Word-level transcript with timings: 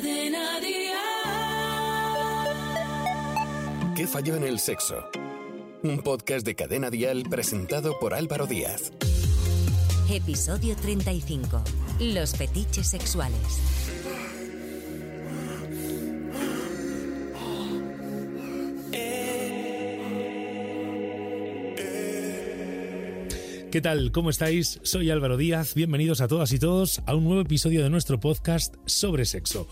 Cadena 0.00 0.60
¿Qué 3.94 4.06
falló 4.06 4.34
en 4.36 4.44
el 4.44 4.58
sexo? 4.58 4.94
Un 5.82 5.98
podcast 5.98 6.46
de 6.46 6.54
Cadena 6.54 6.88
Dial 6.88 7.24
presentado 7.28 7.98
por 7.98 8.14
Álvaro 8.14 8.46
Díaz. 8.46 8.92
Episodio 10.10 10.74
35. 10.76 11.62
Los 12.00 12.34
fetiches 12.34 12.88
sexuales. 12.88 13.99
¿Qué 23.70 23.80
tal? 23.80 24.10
¿Cómo 24.10 24.30
estáis? 24.30 24.80
Soy 24.82 25.10
Álvaro 25.10 25.36
Díaz. 25.36 25.74
Bienvenidos 25.74 26.20
a 26.20 26.26
todas 26.26 26.50
y 26.50 26.58
todos 26.58 27.02
a 27.06 27.14
un 27.14 27.22
nuevo 27.22 27.40
episodio 27.40 27.84
de 27.84 27.90
nuestro 27.90 28.18
podcast 28.18 28.74
sobre 28.84 29.24
sexo. 29.24 29.68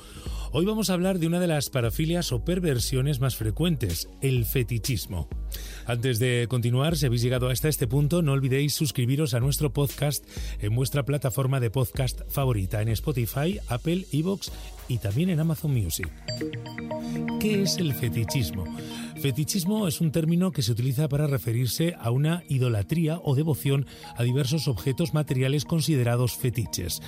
Hoy 0.52 0.64
vamos 0.64 0.88
a 0.88 0.94
hablar 0.94 1.18
de 1.18 1.26
una 1.26 1.40
de 1.40 1.48
las 1.48 1.68
parafilias 1.68 2.30
o 2.30 2.44
perversiones 2.44 3.18
más 3.18 3.34
frecuentes, 3.34 4.08
el 4.22 4.44
fetichismo. 4.44 5.28
Antes 5.88 6.18
de 6.18 6.46
continuar, 6.50 6.98
si 6.98 7.06
habéis 7.06 7.22
llegado 7.22 7.48
hasta 7.48 7.70
este 7.70 7.86
punto, 7.86 8.20
no 8.20 8.32
olvidéis 8.32 8.74
suscribiros 8.74 9.32
a 9.32 9.40
nuestro 9.40 9.72
podcast 9.72 10.22
en 10.60 10.74
vuestra 10.74 11.06
plataforma 11.06 11.60
de 11.60 11.70
podcast 11.70 12.20
favorita, 12.28 12.82
en 12.82 12.88
Spotify, 12.88 13.58
Apple, 13.68 14.04
Evox 14.12 14.52
y 14.86 14.98
también 14.98 15.30
en 15.30 15.40
Amazon 15.40 15.72
Music. 15.72 16.10
¿Qué 17.40 17.62
es 17.62 17.78
el 17.78 17.94
fetichismo? 17.94 18.64
Fetichismo 19.20 19.88
es 19.88 20.00
un 20.00 20.12
término 20.12 20.52
que 20.52 20.62
se 20.62 20.72
utiliza 20.72 21.08
para 21.08 21.26
referirse 21.26 21.94
a 21.98 22.10
una 22.10 22.44
idolatría 22.48 23.18
o 23.24 23.34
devoción 23.34 23.86
a 24.16 24.22
diversos 24.22 24.68
objetos 24.68 25.14
materiales 25.14 25.64
considerados 25.64 26.36
fetiches. 26.36 27.00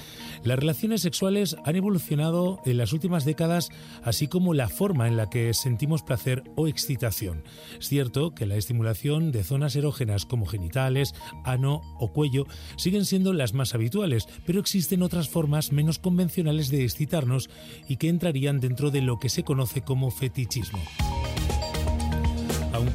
Las 0.43 0.59
relaciones 0.59 1.03
sexuales 1.03 1.57
han 1.65 1.77
evolucionado 1.77 2.61
en 2.65 2.79
las 2.79 2.93
últimas 2.93 3.25
décadas, 3.25 3.69
así 4.03 4.27
como 4.27 4.55
la 4.55 4.69
forma 4.69 5.07
en 5.07 5.17
la 5.17 5.31
que 5.31 5.55
sentimos 5.55 6.03
placer 6.03 6.43
o 6.57 6.67
excitación. 6.67 7.45
Es 7.79 7.89
cierto 7.89 8.35
que 8.35 8.47
la 8.47 8.57
estimulación 8.71 9.33
de 9.33 9.43
zonas 9.43 9.75
erógenas 9.75 10.27
como 10.27 10.47
genitales, 10.47 11.13
ano 11.45 11.81
o 11.99 12.13
cuello 12.13 12.47
siguen 12.77 13.05
siendo 13.05 13.33
las 13.33 13.53
más 13.53 13.75
habituales, 13.75 14.29
pero 14.47 14.61
existen 14.61 15.03
otras 15.03 15.29
formas 15.29 15.73
menos 15.73 15.99
convencionales 15.99 16.71
de 16.71 16.85
excitarnos 16.85 17.51
y 17.89 17.97
que 17.97 18.09
entrarían 18.09 18.61
dentro 18.61 18.93
de 18.93 19.03
lo 19.03 19.19
que 19.19 19.29
se 19.29 19.43
conoce 19.43 19.83
como 19.83 20.13
fetichismo. 20.13 20.79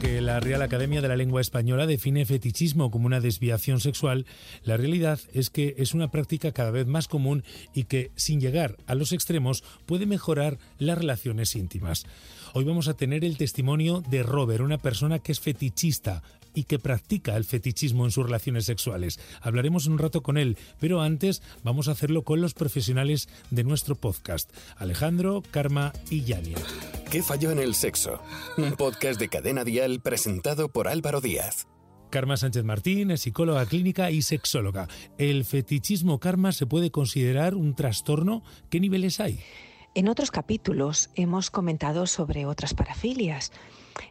La 0.05 0.39
Real 0.39 0.61
Academia 0.61 1.01
de 1.01 1.07
la 1.07 1.15
Lengua 1.15 1.41
Española 1.41 1.87
define 1.87 2.25
fetichismo 2.25 2.91
como 2.91 3.07
una 3.07 3.19
desviación 3.19 3.79
sexual, 3.79 4.25
la 4.63 4.77
realidad 4.77 5.19
es 5.33 5.49
que 5.49 5.73
es 5.79 5.93
una 5.93 6.11
práctica 6.11 6.51
cada 6.51 6.69
vez 6.69 6.85
más 6.85 7.07
común 7.07 7.43
y 7.73 7.85
que, 7.85 8.11
sin 8.15 8.39
llegar 8.39 8.77
a 8.85 8.93
los 8.93 9.13
extremos, 9.13 9.63
puede 9.85 10.05
mejorar 10.05 10.59
las 10.77 10.97
relaciones 10.97 11.55
íntimas. 11.55 12.05
Hoy 12.53 12.65
vamos 12.65 12.87
a 12.87 12.95
tener 12.95 13.25
el 13.25 13.37
testimonio 13.37 14.03
de 14.09 14.21
Robert, 14.21 14.61
una 14.61 14.77
persona 14.77 15.19
que 15.19 15.31
es 15.31 15.39
fetichista 15.39 16.21
y 16.55 16.63
que 16.63 16.79
practica 16.79 17.35
el 17.35 17.43
fetichismo 17.43 18.05
en 18.05 18.11
sus 18.11 18.25
relaciones 18.25 18.65
sexuales. 18.65 19.19
Hablaremos 19.41 19.85
un 19.85 19.99
rato 19.99 20.23
con 20.23 20.37
él, 20.37 20.57
pero 20.79 21.01
antes 21.01 21.41
vamos 21.63 21.87
a 21.87 21.91
hacerlo 21.91 22.23
con 22.23 22.41
los 22.41 22.53
profesionales 22.53 23.29
de 23.51 23.63
nuestro 23.63 23.95
podcast, 23.95 24.51
Alejandro, 24.77 25.43
Karma 25.51 25.93
y 26.09 26.23
Yania. 26.23 26.57
¿Qué 27.11 27.21
falló 27.21 27.51
en 27.51 27.59
el 27.59 27.75
sexo? 27.75 28.21
Un 28.57 28.73
podcast 28.73 29.19
de 29.19 29.29
Cadena 29.29 29.63
Dial 29.63 29.99
presentado 30.01 30.69
por 30.69 30.87
Álvaro 30.87 31.21
Díaz. 31.21 31.67
Karma 32.09 32.37
Sánchez 32.37 32.63
Martín 32.63 33.11
es 33.11 33.21
psicóloga 33.21 33.65
clínica 33.65 34.09
y 34.09 34.21
sexóloga. 34.21 34.87
¿El 35.17 35.43
fetichismo 35.43 36.19
karma 36.19 36.51
se 36.53 36.65
puede 36.65 36.89
considerar 36.89 37.55
un 37.55 37.75
trastorno? 37.75 38.43
¿Qué 38.69 38.79
niveles 38.79 39.19
hay? 39.19 39.39
En 39.95 40.07
otros 40.07 40.31
capítulos 40.31 41.09
hemos 41.15 41.49
comentado 41.51 42.07
sobre 42.07 42.45
otras 42.45 42.73
parafilias 42.73 43.51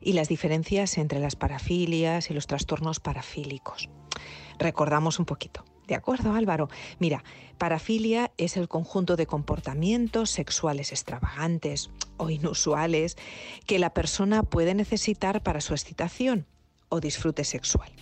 y 0.01 0.13
las 0.13 0.29
diferencias 0.29 0.99
entre 0.99 1.21
las 1.21 1.37
parafilias 1.37 2.31
y 2.31 2.35
los 2.35 2.47
trastornos 2.47 3.01
parafílicos. 3.01 3.89
Recordamos 4.59 5.19
un 5.19 5.25
poquito. 5.25 5.65
¿De 5.87 5.95
acuerdo, 5.95 6.33
Álvaro? 6.33 6.69
Mira, 6.99 7.25
parafilia 7.59 8.33
es 8.39 8.57
el 8.57 8.69
conjunto 8.69 9.17
de 9.17 9.27
comportamientos 9.27 10.31
sexuales 10.31 10.93
extravagantes 10.93 11.91
o 12.17 12.31
inusuales 12.31 13.17
que 13.67 13.79
la 13.79 13.93
persona 13.93 14.43
puede 14.43 14.75
necesitar 14.75 15.43
para 15.43 15.61
su 15.61 15.75
excitación 15.75 16.47
o 16.89 17.01
disfrute 17.01 17.45
sexual. 17.45 17.93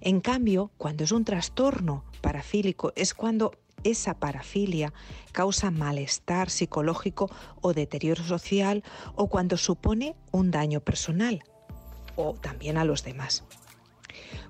En 0.00 0.20
cambio, 0.20 0.70
cuando 0.78 1.04
es 1.04 1.12
un 1.12 1.24
trastorno 1.24 2.04
parafílico 2.22 2.92
es 2.96 3.12
cuando 3.12 3.52
esa 3.90 4.18
parafilia 4.18 4.92
causa 5.32 5.70
malestar 5.70 6.50
psicológico 6.50 7.30
o 7.60 7.72
deterioro 7.72 8.24
social 8.24 8.82
o 9.14 9.28
cuando 9.28 9.56
supone 9.56 10.14
un 10.32 10.50
daño 10.50 10.80
personal 10.80 11.42
o 12.16 12.34
también 12.34 12.78
a 12.78 12.84
los 12.84 13.04
demás. 13.04 13.44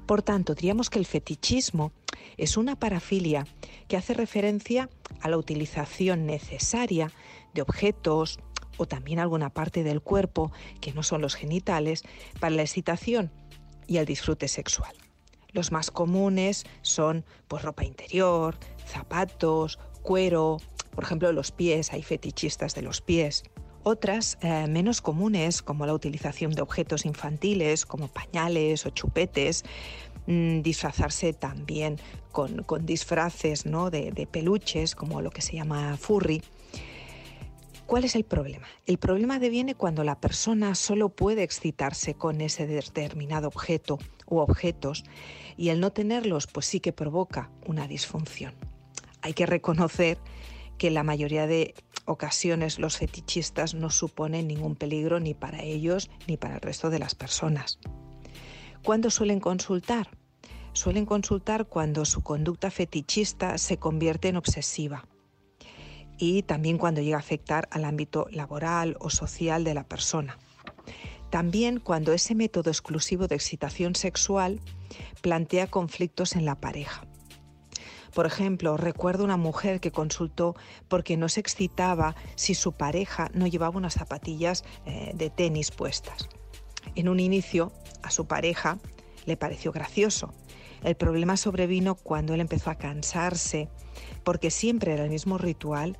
Por 0.06 0.22
tanto, 0.22 0.54
diríamos 0.54 0.88
que 0.88 0.98
el 0.98 1.06
fetichismo 1.06 1.92
es 2.36 2.56
una 2.56 2.76
parafilia 2.76 3.46
que 3.88 3.96
hace 3.96 4.14
referencia 4.14 4.88
a 5.20 5.28
la 5.28 5.36
utilización 5.36 6.26
necesaria 6.26 7.10
de 7.54 7.62
objetos 7.62 8.38
o 8.76 8.86
también 8.86 9.18
alguna 9.18 9.50
parte 9.50 9.82
del 9.82 10.02
cuerpo 10.02 10.52
que 10.80 10.92
no 10.92 11.02
son 11.02 11.22
los 11.22 11.34
genitales 11.34 12.02
para 12.38 12.54
la 12.54 12.62
excitación 12.62 13.32
y 13.86 13.96
el 13.96 14.06
disfrute 14.06 14.48
sexual. 14.48 14.94
Los 15.56 15.72
más 15.72 15.90
comunes 15.90 16.66
son 16.82 17.24
pues, 17.48 17.62
ropa 17.62 17.82
interior, 17.82 18.58
zapatos, 18.84 19.78
cuero, 20.02 20.58
por 20.94 21.04
ejemplo 21.04 21.32
los 21.32 21.50
pies, 21.50 21.94
hay 21.94 22.02
fetichistas 22.02 22.74
de 22.74 22.82
los 22.82 23.00
pies. 23.00 23.42
Otras 23.82 24.36
eh, 24.42 24.66
menos 24.68 25.00
comunes, 25.00 25.62
como 25.62 25.86
la 25.86 25.94
utilización 25.94 26.52
de 26.52 26.60
objetos 26.60 27.06
infantiles 27.06 27.86
como 27.86 28.08
pañales 28.08 28.84
o 28.84 28.90
chupetes, 28.90 29.64
mm, 30.26 30.60
disfrazarse 30.60 31.32
también 31.32 31.96
con, 32.32 32.66
disfraces 32.82 33.64
¿no? 33.64 33.88
de, 33.88 34.10
de 34.10 34.26
peluches, 34.26 34.94
como 34.94 35.22
lo 35.22 35.30
que 35.30 35.40
se 35.40 35.54
llama 35.54 35.96
furry. 35.96 36.42
¿Cuál 37.86 38.02
es 38.02 38.16
el 38.16 38.24
problema? 38.24 38.66
El 38.84 38.98
problema 38.98 39.38
deviene 39.38 39.76
cuando 39.76 40.02
la 40.02 40.20
persona 40.20 40.74
solo 40.74 41.08
puede 41.08 41.44
excitarse 41.44 42.14
con 42.14 42.40
ese 42.40 42.66
determinado 42.66 43.46
objeto 43.46 43.98
u 44.26 44.38
objetos 44.38 45.04
y 45.56 45.68
el 45.68 45.78
no 45.78 45.92
tenerlos 45.92 46.48
pues 46.48 46.66
sí 46.66 46.80
que 46.80 46.92
provoca 46.92 47.48
una 47.64 47.86
disfunción. 47.86 48.54
Hay 49.22 49.34
que 49.34 49.46
reconocer 49.46 50.18
que 50.78 50.90
la 50.90 51.04
mayoría 51.04 51.46
de 51.46 51.74
ocasiones 52.06 52.80
los 52.80 52.96
fetichistas 52.96 53.74
no 53.74 53.90
suponen 53.90 54.48
ningún 54.48 54.74
peligro 54.74 55.20
ni 55.20 55.34
para 55.34 55.62
ellos 55.62 56.10
ni 56.26 56.36
para 56.36 56.56
el 56.56 56.62
resto 56.62 56.90
de 56.90 56.98
las 56.98 57.14
personas. 57.14 57.78
¿Cuándo 58.82 59.10
suelen 59.10 59.38
consultar? 59.38 60.08
Suelen 60.72 61.06
consultar 61.06 61.66
cuando 61.68 62.04
su 62.04 62.22
conducta 62.22 62.72
fetichista 62.72 63.58
se 63.58 63.78
convierte 63.78 64.26
en 64.26 64.36
obsesiva 64.36 65.06
y 66.18 66.42
también 66.42 66.78
cuando 66.78 67.00
llega 67.00 67.16
a 67.16 67.20
afectar 67.20 67.68
al 67.70 67.84
ámbito 67.84 68.26
laboral 68.30 68.96
o 69.00 69.10
social 69.10 69.64
de 69.64 69.74
la 69.74 69.84
persona. 69.84 70.38
También 71.30 71.80
cuando 71.80 72.12
ese 72.12 72.34
método 72.34 72.70
exclusivo 72.70 73.26
de 73.26 73.34
excitación 73.34 73.94
sexual 73.94 74.60
plantea 75.20 75.66
conflictos 75.66 76.36
en 76.36 76.44
la 76.44 76.54
pareja. 76.60 77.04
Por 78.14 78.24
ejemplo, 78.24 78.78
recuerdo 78.78 79.24
una 79.24 79.36
mujer 79.36 79.80
que 79.80 79.90
consultó 79.90 80.54
porque 80.88 81.18
no 81.18 81.28
se 81.28 81.40
excitaba 81.40 82.16
si 82.34 82.54
su 82.54 82.72
pareja 82.72 83.30
no 83.34 83.46
llevaba 83.46 83.76
unas 83.76 83.94
zapatillas 83.94 84.64
eh, 84.86 85.12
de 85.14 85.28
tenis 85.28 85.70
puestas. 85.70 86.28
En 86.94 87.10
un 87.10 87.20
inicio, 87.20 87.72
a 88.02 88.10
su 88.10 88.26
pareja 88.26 88.78
le 89.26 89.36
pareció 89.36 89.72
gracioso. 89.72 90.32
El 90.82 90.94
problema 90.94 91.36
sobrevino 91.36 91.94
cuando 91.94 92.32
él 92.32 92.40
empezó 92.40 92.70
a 92.70 92.76
cansarse 92.76 93.68
porque 94.24 94.50
siempre 94.50 94.94
era 94.94 95.04
el 95.04 95.10
mismo 95.10 95.36
ritual 95.36 95.98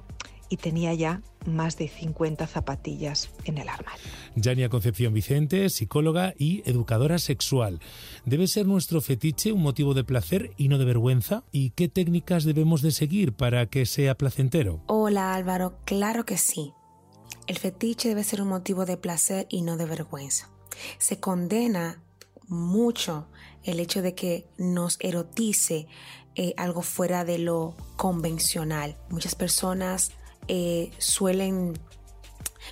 y 0.49 0.57
tenía 0.57 0.95
ya 0.95 1.23
más 1.47 1.77
de 1.77 1.89
50 1.89 2.47
zapatillas 2.47 3.31
en 3.45 3.59
el 3.59 3.69
armario. 3.69 4.04
Yania 4.34 4.69
Concepción 4.69 5.15
Vicente, 5.15 5.69
psicóloga 5.71 6.34
y 6.39 6.63
educadora 6.69 7.19
sexual. 7.19 7.81
¿Debe 8.25 8.47
ser 8.47 8.66
nuestro 8.66 9.01
fetiche 9.01 9.53
un 9.53 9.63
motivo 9.63 9.95
de 9.95 10.04
placer 10.04 10.51
y 10.57 10.69
no 10.69 10.78
de 10.78 10.84
vergüenza? 10.84 11.45
¿Y 11.53 11.71
qué 11.71 11.89
técnicas 11.89 12.45
debemos 12.45 12.83
de 12.83 12.91
seguir 12.91 13.33
para 13.33 13.66
que 13.66 13.87
sea 13.87 14.16
placentero? 14.16 14.83
Hola 14.87 15.34
Álvaro, 15.34 15.78
claro 15.84 16.25
que 16.25 16.37
sí. 16.37 16.72
El 17.47 17.59
fetiche 17.59 18.09
debe 18.09 18.25
ser 18.25 18.42
un 18.42 18.49
motivo 18.49 18.87
de 18.87 18.97
placer 18.97 19.47
y 19.49 19.63
no 19.63 19.77
de 19.77 19.87
vergüenza. 19.87 20.51
Se 20.99 21.21
condena 21.21 22.03
mucho 22.49 23.28
el 23.63 23.81
hecho 23.81 24.03
de 24.03 24.15
que 24.15 24.47
nos 24.59 24.99
erotice 25.01 25.87
eh, 26.34 26.54
algo 26.57 26.83
fuera 26.83 27.25
de 27.25 27.39
lo 27.39 27.75
convencional. 27.97 28.97
Muchas 29.10 29.34
personas 29.34 30.13
eh, 30.48 30.91
suelen 30.98 31.78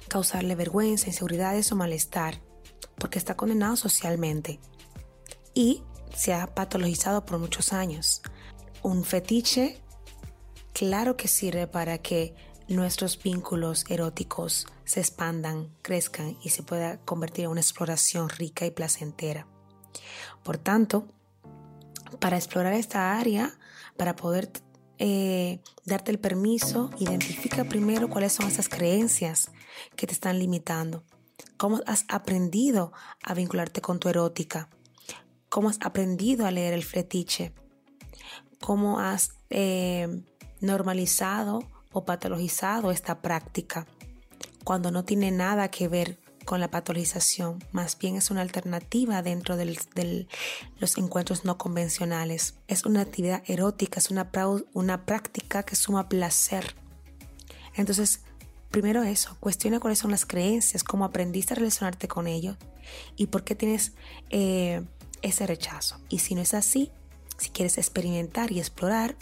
causarle 0.08 0.54
vergüenza, 0.54 1.08
inseguridades 1.08 1.72
o 1.72 1.76
malestar, 1.76 2.40
porque 2.98 3.18
está 3.18 3.36
condenado 3.36 3.76
socialmente 3.76 4.60
y 5.54 5.82
se 6.14 6.32
ha 6.34 6.54
patologizado 6.54 7.24
por 7.24 7.38
muchos 7.38 7.72
años. 7.72 8.22
Un 8.82 9.04
fetiche, 9.04 9.80
claro 10.72 11.16
que 11.16 11.28
sirve 11.28 11.66
para 11.66 11.98
que 11.98 12.34
nuestros 12.68 13.22
vínculos 13.22 13.84
eróticos 13.88 14.66
se 14.84 15.00
expandan, 15.00 15.74
crezcan 15.82 16.38
y 16.42 16.50
se 16.50 16.62
pueda 16.62 16.98
convertir 16.98 17.44
en 17.44 17.50
una 17.50 17.60
exploración 17.60 18.28
rica 18.28 18.66
y 18.66 18.70
placentera. 18.70 19.46
Por 20.42 20.58
tanto, 20.58 21.08
para 22.20 22.36
explorar 22.36 22.74
esta 22.74 23.18
área, 23.18 23.56
para 23.96 24.16
poder 24.16 24.50
eh, 24.98 25.60
darte 25.84 26.10
el 26.10 26.18
permiso, 26.18 26.90
identifica 26.98 27.64
primero 27.64 28.08
cuáles 28.08 28.32
son 28.32 28.46
esas 28.46 28.68
creencias 28.68 29.50
que 29.96 30.06
te 30.06 30.12
están 30.12 30.38
limitando. 30.38 31.04
¿Cómo 31.56 31.80
has 31.86 32.04
aprendido 32.08 32.92
a 33.22 33.34
vincularte 33.34 33.80
con 33.80 33.98
tu 33.98 34.08
erótica? 34.08 34.68
¿Cómo 35.48 35.68
has 35.68 35.78
aprendido 35.82 36.46
a 36.46 36.50
leer 36.50 36.74
el 36.74 36.84
fetiche? 36.84 37.52
¿Cómo 38.60 38.98
has 38.98 39.32
eh, 39.50 40.22
normalizado 40.60 41.60
o 41.92 42.04
patologizado 42.04 42.90
esta 42.90 43.20
práctica 43.20 43.86
cuando 44.64 44.90
no 44.90 45.04
tiene 45.04 45.30
nada 45.30 45.70
que 45.70 45.88
ver 45.88 46.18
con 46.44 46.60
la 46.60 46.70
patologización, 46.70 47.64
más 47.72 47.98
bien 47.98 48.16
es 48.16 48.30
una 48.30 48.42
alternativa 48.42 49.22
dentro 49.22 49.56
de 49.56 50.26
los 50.78 50.98
encuentros 50.98 51.44
no 51.44 51.58
convencionales. 51.58 52.54
Es 52.68 52.84
una 52.84 53.00
actividad 53.00 53.42
erótica, 53.46 53.98
es 53.98 54.10
una, 54.10 54.30
una 54.72 55.04
práctica 55.04 55.62
que 55.62 55.76
suma 55.76 56.08
placer. 56.08 56.74
Entonces, 57.74 58.20
primero 58.70 59.02
eso, 59.02 59.36
cuestiona 59.40 59.80
cuáles 59.80 59.98
son 59.98 60.10
las 60.10 60.26
creencias, 60.26 60.84
cómo 60.84 61.04
aprendiste 61.04 61.54
a 61.54 61.56
relacionarte 61.56 62.08
con 62.08 62.26
ellos 62.26 62.56
y 63.16 63.26
por 63.26 63.44
qué 63.44 63.54
tienes 63.54 63.92
eh, 64.30 64.82
ese 65.22 65.46
rechazo. 65.46 66.00
Y 66.08 66.18
si 66.18 66.34
no 66.34 66.42
es 66.42 66.54
así, 66.54 66.90
si 67.38 67.50
quieres 67.50 67.78
experimentar 67.78 68.52
y 68.52 68.58
explorar, 68.58 69.16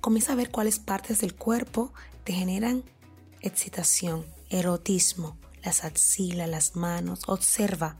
comienza 0.00 0.32
a 0.32 0.36
ver 0.36 0.50
cuáles 0.50 0.78
partes 0.78 1.20
del 1.20 1.34
cuerpo 1.34 1.92
te 2.24 2.32
generan 2.32 2.84
excitación, 3.40 4.26
erotismo, 4.48 5.36
las 5.62 5.84
axilas, 5.84 6.48
las 6.48 6.76
manos, 6.76 7.22
observa, 7.26 7.96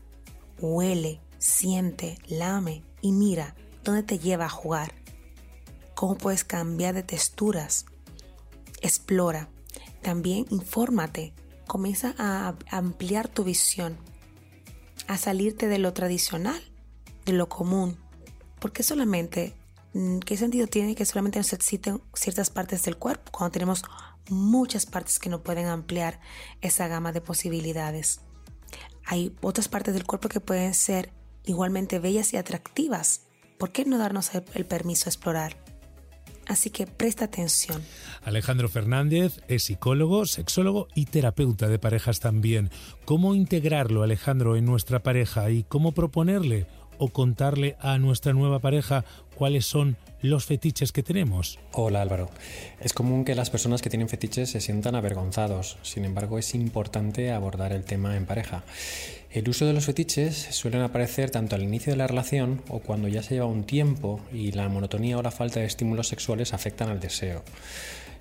huele, 0.59 1.21
siente, 1.39 2.19
lame 2.29 2.85
y 3.01 3.13
mira 3.13 3.55
dónde 3.85 4.03
te 4.03 4.19
lleva 4.19 4.47
a 4.47 4.51
jugar. 4.51 4.95
Cómo 5.95 6.17
puedes 6.17 6.45
cambiar 6.45 6.95
de 6.95 7.03
texturas. 7.03 7.87
Explora. 8.81 9.49
También 10.03 10.47
infórmate. 10.51 11.35
Comienza 11.67 12.15
a 12.19 12.55
ampliar 12.71 13.29
tu 13.29 13.45
visión. 13.45 13.99
A 15.09 15.19
salirte 15.19 15.69
de 15.69 15.79
lo 15.79 15.93
tradicional, 15.93 16.63
de 17.27 17.33
lo 17.33 17.49
común. 17.49 17.99
Porque 18.61 18.83
solamente, 18.83 19.55
¿qué 20.25 20.37
sentido 20.37 20.67
tiene 20.67 20.95
que 20.95 21.05
solamente 21.05 21.39
nos 21.39 21.53
exciten 21.53 22.01
ciertas 22.15 22.51
partes 22.51 22.83
del 22.85 22.97
cuerpo 22.97 23.33
cuando 23.33 23.53
tenemos 23.53 23.83
muchas 24.31 24.87
partes 24.87 25.19
que 25.19 25.29
no 25.29 25.43
pueden 25.43 25.67
ampliar 25.67 26.21
esa 26.61 26.89
gama 26.89 27.13
de 27.13 27.21
posibilidades. 27.21 28.21
Hay 29.05 29.35
otras 29.41 29.69
partes 29.69 29.95
del 29.95 30.05
cuerpo 30.05 30.29
que 30.29 30.41
pueden 30.41 30.75
ser 30.75 31.13
igualmente 31.45 31.99
bellas 31.99 32.33
y 32.33 32.37
atractivas. 32.37 33.27
¿Por 33.59 33.73
qué 33.73 33.85
no 33.85 33.99
darnos 33.99 34.31
el, 34.35 34.65
permiso 34.67 35.09
a 35.09 35.11
explorar? 35.11 35.57
Así 36.47 36.71
que 36.71 36.87
presta 36.87 37.27
atención. 37.27 37.83
Alejandro 38.25 38.69
Fernández 38.69 39.41
es 39.49 39.65
psicólogo, 39.65 40.27
sexólogo 40.27 40.89
y 40.95 41.05
terapeuta 41.05 41.69
de 41.69 41.79
parejas 41.79 42.21
también. 42.21 42.71
¿Cómo 43.05 43.35
integrarlo, 43.35 44.03
Alejandro, 44.03 44.57
en 44.57 44.65
nuestra 44.65 45.03
pareja 45.03 45.51
y 45.51 45.63
cómo 45.63 45.93
proponerle 45.93 46.67
o 47.01 47.09
contarle 47.09 47.77
a 47.81 47.99
nuestra 47.99 48.33
nueva 48.33 48.61
pareja 48.61 49.05
cuáles 49.35 49.65
son 49.67 49.97
los 50.21 50.45
fetiches 50.45 50.93
que 50.93 51.03
tenemos? 51.03 51.59
Hola 51.73 52.03
Álvaro. 52.03 52.29
Es 52.79 52.93
común 52.93 53.25
que 53.25 53.35
las 53.35 53.49
personas 53.49 53.81
que 53.81 53.89
tienen 53.89 54.11
fetiches 54.11 54.51
se 54.51 54.61
sientan 54.61 54.95
avergonzados, 54.95 55.79
sin 55.83 56.05
embargo 56.05 56.39
es 56.39 56.55
importante 56.55 57.33
abordar 57.33 57.73
el 57.73 57.85
tema 57.85 58.17
en 58.17 58.27
pareja. 58.27 58.63
El 59.31 59.49
uso 59.49 59.65
de 59.65 59.73
los 59.73 59.87
fetiches 59.87 60.37
suelen 60.51 60.83
aparecer 60.83 61.31
tanto 61.31 61.57
al 61.57 61.63
inicio 61.63 61.93
de 61.93 61.97
la 61.97 62.07
relación 62.07 62.63
o 62.69 62.81
cuando 62.81 63.09
ya 63.09 63.23
se 63.23 63.35
lleva 63.35 63.47
un 63.47 63.65
tiempo 63.65 64.21
y 64.31 64.53
la 64.53 64.69
monotonía 64.69 65.17
o 65.17 65.23
la 65.23 65.31
falta 65.31 65.61
de 65.61 65.67
estímulos 65.67 66.09
sexuales 66.09 66.53
afectan 66.53 66.91
al 66.91 67.01
deseo. 67.01 67.43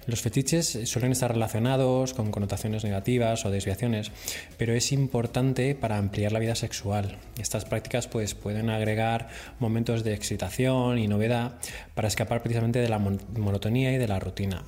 Los 0.09 0.21
fetiches 0.21 0.79
suelen 0.85 1.11
estar 1.11 1.31
relacionados 1.31 2.15
con 2.15 2.31
connotaciones 2.31 2.83
negativas 2.83 3.45
o 3.45 3.51
desviaciones, 3.51 4.11
pero 4.57 4.73
es 4.73 4.91
importante 4.91 5.75
para 5.75 5.99
ampliar 5.99 6.31
la 6.31 6.39
vida 6.39 6.55
sexual. 6.55 7.19
Estas 7.39 7.65
prácticas 7.65 8.07
pues, 8.07 8.33
pueden 8.33 8.71
agregar 8.71 9.29
momentos 9.59 10.03
de 10.03 10.15
excitación 10.15 10.97
y 10.97 11.07
novedad 11.07 11.59
para 11.93 12.07
escapar 12.07 12.41
precisamente 12.41 12.79
de 12.79 12.89
la 12.89 12.97
monotonía 12.97 13.93
y 13.93 13.99
de 13.99 14.07
la 14.07 14.19
rutina. 14.19 14.63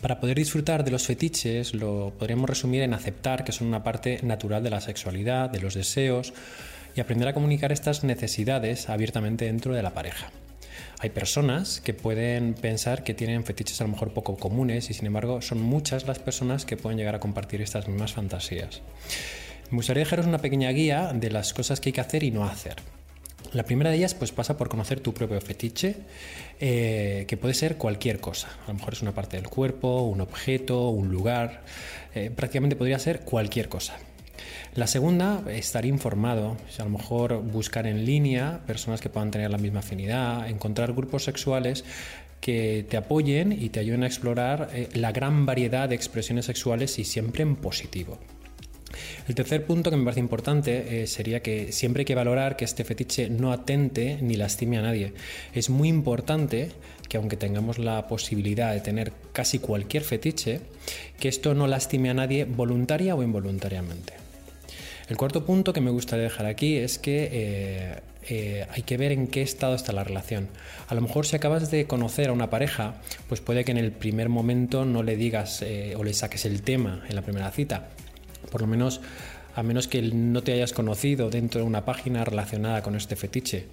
Para 0.00 0.18
poder 0.18 0.38
disfrutar 0.38 0.82
de 0.82 0.92
los 0.92 1.06
fetiches 1.06 1.74
lo 1.74 2.14
podríamos 2.18 2.48
resumir 2.48 2.80
en 2.80 2.94
aceptar 2.94 3.44
que 3.44 3.52
son 3.52 3.66
una 3.66 3.84
parte 3.84 4.20
natural 4.22 4.62
de 4.62 4.70
la 4.70 4.80
sexualidad, 4.80 5.50
de 5.50 5.60
los 5.60 5.74
deseos 5.74 6.32
y 6.96 7.02
aprender 7.02 7.28
a 7.28 7.34
comunicar 7.34 7.70
estas 7.70 8.02
necesidades 8.02 8.88
abiertamente 8.88 9.44
dentro 9.44 9.74
de 9.74 9.82
la 9.82 9.92
pareja. 9.92 10.30
Hay 11.02 11.08
personas 11.08 11.80
que 11.80 11.94
pueden 11.94 12.52
pensar 12.52 13.04
que 13.04 13.14
tienen 13.14 13.42
fetiches 13.44 13.80
a 13.80 13.84
lo 13.84 13.90
mejor 13.90 14.12
poco 14.12 14.36
comunes 14.36 14.90
y 14.90 14.94
sin 14.94 15.06
embargo 15.06 15.40
son 15.40 15.62
muchas 15.62 16.06
las 16.06 16.18
personas 16.18 16.66
que 16.66 16.76
pueden 16.76 16.98
llegar 16.98 17.14
a 17.14 17.20
compartir 17.20 17.62
estas 17.62 17.88
mismas 17.88 18.12
fantasías. 18.12 18.82
Me 19.70 19.76
gustaría 19.76 20.04
dejaros 20.04 20.26
una 20.26 20.38
pequeña 20.38 20.68
guía 20.72 21.12
de 21.14 21.30
las 21.30 21.54
cosas 21.54 21.80
que 21.80 21.88
hay 21.88 21.92
que 21.94 22.02
hacer 22.02 22.22
y 22.22 22.30
no 22.30 22.44
hacer. 22.44 22.76
La 23.54 23.64
primera 23.64 23.88
de 23.88 23.96
ellas 23.96 24.12
pues 24.12 24.30
pasa 24.30 24.58
por 24.58 24.68
conocer 24.68 25.00
tu 25.00 25.14
propio 25.14 25.40
fetiche, 25.40 25.96
eh, 26.60 27.24
que 27.26 27.38
puede 27.38 27.54
ser 27.54 27.78
cualquier 27.78 28.20
cosa. 28.20 28.48
A 28.64 28.68
lo 28.68 28.74
mejor 28.74 28.92
es 28.92 29.00
una 29.00 29.12
parte 29.12 29.38
del 29.38 29.48
cuerpo, 29.48 30.02
un 30.02 30.20
objeto, 30.20 30.90
un 30.90 31.08
lugar. 31.08 31.62
Eh, 32.14 32.30
prácticamente 32.30 32.76
podría 32.76 32.98
ser 32.98 33.20
cualquier 33.20 33.70
cosa. 33.70 33.96
La 34.74 34.86
segunda, 34.86 35.42
estar 35.50 35.84
informado, 35.84 36.56
a 36.78 36.84
lo 36.84 36.90
mejor 36.90 37.42
buscar 37.42 37.86
en 37.86 38.04
línea 38.04 38.60
personas 38.66 39.00
que 39.00 39.08
puedan 39.08 39.30
tener 39.30 39.50
la 39.50 39.58
misma 39.58 39.80
afinidad, 39.80 40.48
encontrar 40.48 40.92
grupos 40.92 41.24
sexuales 41.24 41.84
que 42.40 42.86
te 42.88 42.96
apoyen 42.96 43.52
y 43.52 43.68
te 43.68 43.80
ayuden 43.80 44.02
a 44.04 44.06
explorar 44.06 44.70
eh, 44.72 44.88
la 44.94 45.12
gran 45.12 45.44
variedad 45.44 45.88
de 45.88 45.94
expresiones 45.94 46.46
sexuales 46.46 46.98
y 46.98 47.04
siempre 47.04 47.42
en 47.42 47.56
positivo. 47.56 48.18
El 49.28 49.34
tercer 49.34 49.64
punto 49.64 49.90
que 49.90 49.96
me 49.96 50.04
parece 50.04 50.20
importante 50.20 51.02
eh, 51.02 51.06
sería 51.06 51.40
que 51.40 51.72
siempre 51.72 52.00
hay 52.00 52.04
que 52.04 52.14
valorar 52.14 52.56
que 52.56 52.64
este 52.64 52.84
fetiche 52.84 53.28
no 53.28 53.52
atente 53.52 54.18
ni 54.20 54.36
lastime 54.36 54.78
a 54.78 54.82
nadie. 54.82 55.12
Es 55.54 55.70
muy 55.70 55.88
importante 55.88 56.70
que 57.08 57.16
aunque 57.16 57.36
tengamos 57.36 57.78
la 57.78 58.08
posibilidad 58.08 58.72
de 58.72 58.80
tener 58.80 59.12
casi 59.32 59.58
cualquier 59.58 60.02
fetiche, 60.02 60.60
que 61.18 61.28
esto 61.28 61.54
no 61.54 61.66
lastime 61.66 62.10
a 62.10 62.14
nadie 62.14 62.44
voluntaria 62.44 63.14
o 63.14 63.22
involuntariamente. 63.22 64.29
El 65.10 65.16
cuarto 65.16 65.44
punto 65.44 65.72
que 65.72 65.80
me 65.80 65.90
gustaría 65.90 66.22
dejar 66.22 66.46
aquí 66.46 66.76
es 66.76 67.00
que 67.00 67.28
eh, 67.32 68.00
eh, 68.28 68.66
hay 68.70 68.82
que 68.82 68.96
ver 68.96 69.10
en 69.10 69.26
qué 69.26 69.42
estado 69.42 69.74
está 69.74 69.92
la 69.92 70.04
relación. 70.04 70.46
A 70.86 70.94
lo 70.94 71.00
mejor 71.00 71.26
si 71.26 71.34
acabas 71.34 71.68
de 71.68 71.88
conocer 71.88 72.28
a 72.28 72.32
una 72.32 72.48
pareja, 72.48 72.94
pues 73.28 73.40
puede 73.40 73.64
que 73.64 73.72
en 73.72 73.78
el 73.78 73.90
primer 73.90 74.28
momento 74.28 74.84
no 74.84 75.02
le 75.02 75.16
digas 75.16 75.62
eh, 75.62 75.94
o 75.96 76.04
le 76.04 76.14
saques 76.14 76.44
el 76.44 76.62
tema 76.62 77.02
en 77.08 77.16
la 77.16 77.22
primera 77.22 77.50
cita. 77.50 77.88
Por 78.52 78.60
lo 78.60 78.68
menos 78.68 79.00
a 79.56 79.64
menos 79.64 79.88
que 79.88 80.00
no 80.00 80.44
te 80.44 80.52
hayas 80.52 80.72
conocido 80.72 81.28
dentro 81.28 81.60
de 81.60 81.66
una 81.66 81.84
página 81.84 82.24
relacionada 82.24 82.80
con 82.80 82.94
este 82.94 83.16
fetiche. 83.16 83.66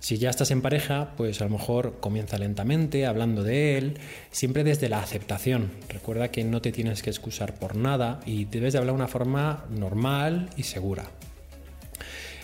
Si 0.00 0.16
ya 0.16 0.30
estás 0.30 0.50
en 0.50 0.62
pareja, 0.62 1.12
pues 1.16 1.40
a 1.42 1.44
lo 1.44 1.50
mejor 1.50 2.00
comienza 2.00 2.38
lentamente, 2.38 3.04
hablando 3.04 3.42
de 3.42 3.76
él, 3.76 3.98
siempre 4.30 4.64
desde 4.64 4.88
la 4.88 5.00
aceptación. 5.00 5.70
Recuerda 5.90 6.30
que 6.30 6.42
no 6.42 6.62
te 6.62 6.72
tienes 6.72 7.02
que 7.02 7.10
excusar 7.10 7.54
por 7.54 7.76
nada 7.76 8.20
y 8.24 8.46
debes 8.46 8.72
de 8.72 8.78
hablar 8.78 8.94
de 8.94 9.02
una 9.02 9.08
forma 9.08 9.66
normal 9.70 10.48
y 10.56 10.62
segura. 10.62 11.04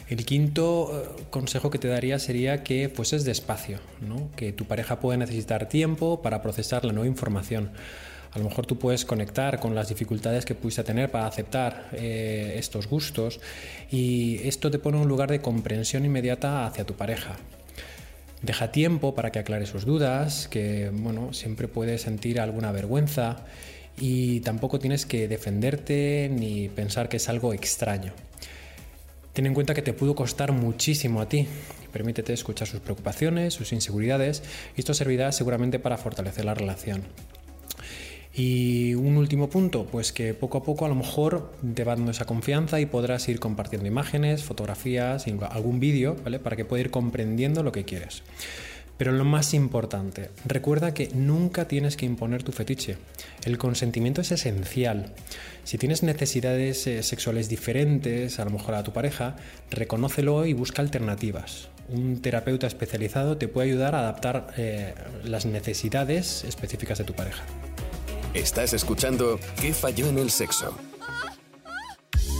El 0.08 0.24
quinto 0.26 1.02
eh, 1.18 1.22
consejo 1.30 1.70
que 1.70 1.78
te 1.78 1.88
daría 1.88 2.18
sería 2.18 2.62
que 2.62 2.90
fueses 2.90 3.24
despacio, 3.24 3.78
¿no? 4.06 4.30
que 4.36 4.52
tu 4.52 4.66
pareja 4.66 5.00
puede 5.00 5.18
necesitar 5.18 5.68
tiempo 5.68 6.20
para 6.20 6.42
procesar 6.42 6.84
la 6.84 6.92
nueva 6.92 7.08
información. 7.08 7.70
A 8.36 8.38
lo 8.38 8.44
mejor 8.44 8.66
tú 8.66 8.78
puedes 8.78 9.06
conectar 9.06 9.58
con 9.58 9.74
las 9.74 9.88
dificultades 9.88 10.44
que 10.44 10.54
pudiste 10.54 10.84
tener 10.84 11.10
para 11.10 11.26
aceptar 11.26 11.88
eh, 11.92 12.56
estos 12.58 12.86
gustos 12.86 13.40
y 13.90 14.46
esto 14.46 14.70
te 14.70 14.78
pone 14.78 14.98
en 14.98 15.04
un 15.04 15.08
lugar 15.08 15.30
de 15.30 15.40
comprensión 15.40 16.04
inmediata 16.04 16.66
hacia 16.66 16.84
tu 16.84 16.92
pareja. 16.92 17.36
Deja 18.42 18.70
tiempo 18.70 19.14
para 19.14 19.32
que 19.32 19.38
aclare 19.38 19.64
sus 19.64 19.86
dudas, 19.86 20.48
que 20.48 20.90
bueno, 20.92 21.32
siempre 21.32 21.66
puede 21.66 21.96
sentir 21.96 22.38
alguna 22.38 22.72
vergüenza 22.72 23.46
y 23.98 24.40
tampoco 24.40 24.78
tienes 24.78 25.06
que 25.06 25.28
defenderte 25.28 26.28
ni 26.30 26.68
pensar 26.68 27.08
que 27.08 27.16
es 27.16 27.30
algo 27.30 27.54
extraño. 27.54 28.12
Ten 29.32 29.46
en 29.46 29.54
cuenta 29.54 29.72
que 29.72 29.80
te 29.80 29.94
pudo 29.94 30.14
costar 30.14 30.52
muchísimo 30.52 31.22
a 31.22 31.28
ti. 31.30 31.48
Permítete 31.90 32.34
escuchar 32.34 32.68
sus 32.68 32.80
preocupaciones, 32.80 33.54
sus 33.54 33.72
inseguridades 33.72 34.42
y 34.76 34.80
esto 34.80 34.92
servirá 34.92 35.32
seguramente 35.32 35.78
para 35.78 35.96
fortalecer 35.96 36.44
la 36.44 36.52
relación. 36.52 37.02
Y 38.38 38.94
un 38.94 39.16
último 39.16 39.48
punto, 39.48 39.86
pues 39.86 40.12
que 40.12 40.34
poco 40.34 40.58
a 40.58 40.62
poco 40.62 40.84
a 40.84 40.88
lo 40.88 40.94
mejor 40.94 41.52
te 41.74 41.84
va 41.84 41.96
dando 41.96 42.10
esa 42.10 42.26
confianza 42.26 42.78
y 42.80 42.84
podrás 42.84 43.26
ir 43.30 43.40
compartiendo 43.40 43.88
imágenes, 43.88 44.44
fotografías, 44.44 45.24
algún 45.50 45.80
vídeo, 45.80 46.16
¿vale? 46.22 46.38
Para 46.38 46.54
que 46.54 46.66
pueda 46.66 46.82
ir 46.82 46.90
comprendiendo 46.90 47.62
lo 47.62 47.72
que 47.72 47.84
quieres. 47.84 48.22
Pero 48.98 49.12
lo 49.12 49.24
más 49.24 49.54
importante, 49.54 50.30
recuerda 50.44 50.92
que 50.92 51.08
nunca 51.14 51.66
tienes 51.66 51.96
que 51.96 52.04
imponer 52.04 52.42
tu 52.42 52.52
fetiche. 52.52 52.98
El 53.44 53.56
consentimiento 53.56 54.20
es 54.20 54.32
esencial. 54.32 55.14
Si 55.64 55.78
tienes 55.78 56.02
necesidades 56.02 56.86
eh, 56.86 57.02
sexuales 57.02 57.48
diferentes, 57.48 58.38
a 58.38 58.44
lo 58.44 58.50
mejor 58.50 58.74
a 58.74 58.84
tu 58.84 58.92
pareja, 58.92 59.36
reconócelo 59.70 60.44
y 60.44 60.52
busca 60.52 60.82
alternativas. 60.82 61.68
Un 61.88 62.20
terapeuta 62.20 62.66
especializado 62.66 63.38
te 63.38 63.48
puede 63.48 63.68
ayudar 63.70 63.94
a 63.94 64.00
adaptar 64.00 64.48
eh, 64.58 64.94
las 65.24 65.46
necesidades 65.46 66.44
específicas 66.44 66.98
de 66.98 67.04
tu 67.04 67.14
pareja. 67.14 67.44
Estás 68.36 68.74
escuchando 68.74 69.40
¿Qué 69.62 69.72
falló 69.72 70.08
en 70.08 70.18
el 70.18 70.30
sexo? 70.30 70.76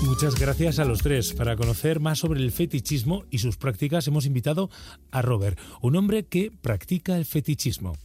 Muchas 0.05 0.39
gracias 0.39 0.79
a 0.79 0.85
los 0.85 0.99
tres. 0.99 1.33
Para 1.33 1.57
conocer 1.57 2.01
más 2.01 2.19
sobre 2.19 2.41
el 2.41 2.53
fetichismo 2.53 3.25
y 3.31 3.39
sus 3.39 3.57
prácticas 3.57 4.07
hemos 4.07 4.27
invitado 4.27 4.69
a 5.11 5.23
Robert, 5.23 5.59
un 5.81 5.97
hombre 5.97 6.27
que 6.27 6.51
practica 6.51 7.17
el 7.17 7.25
fetichismo. 7.25 7.97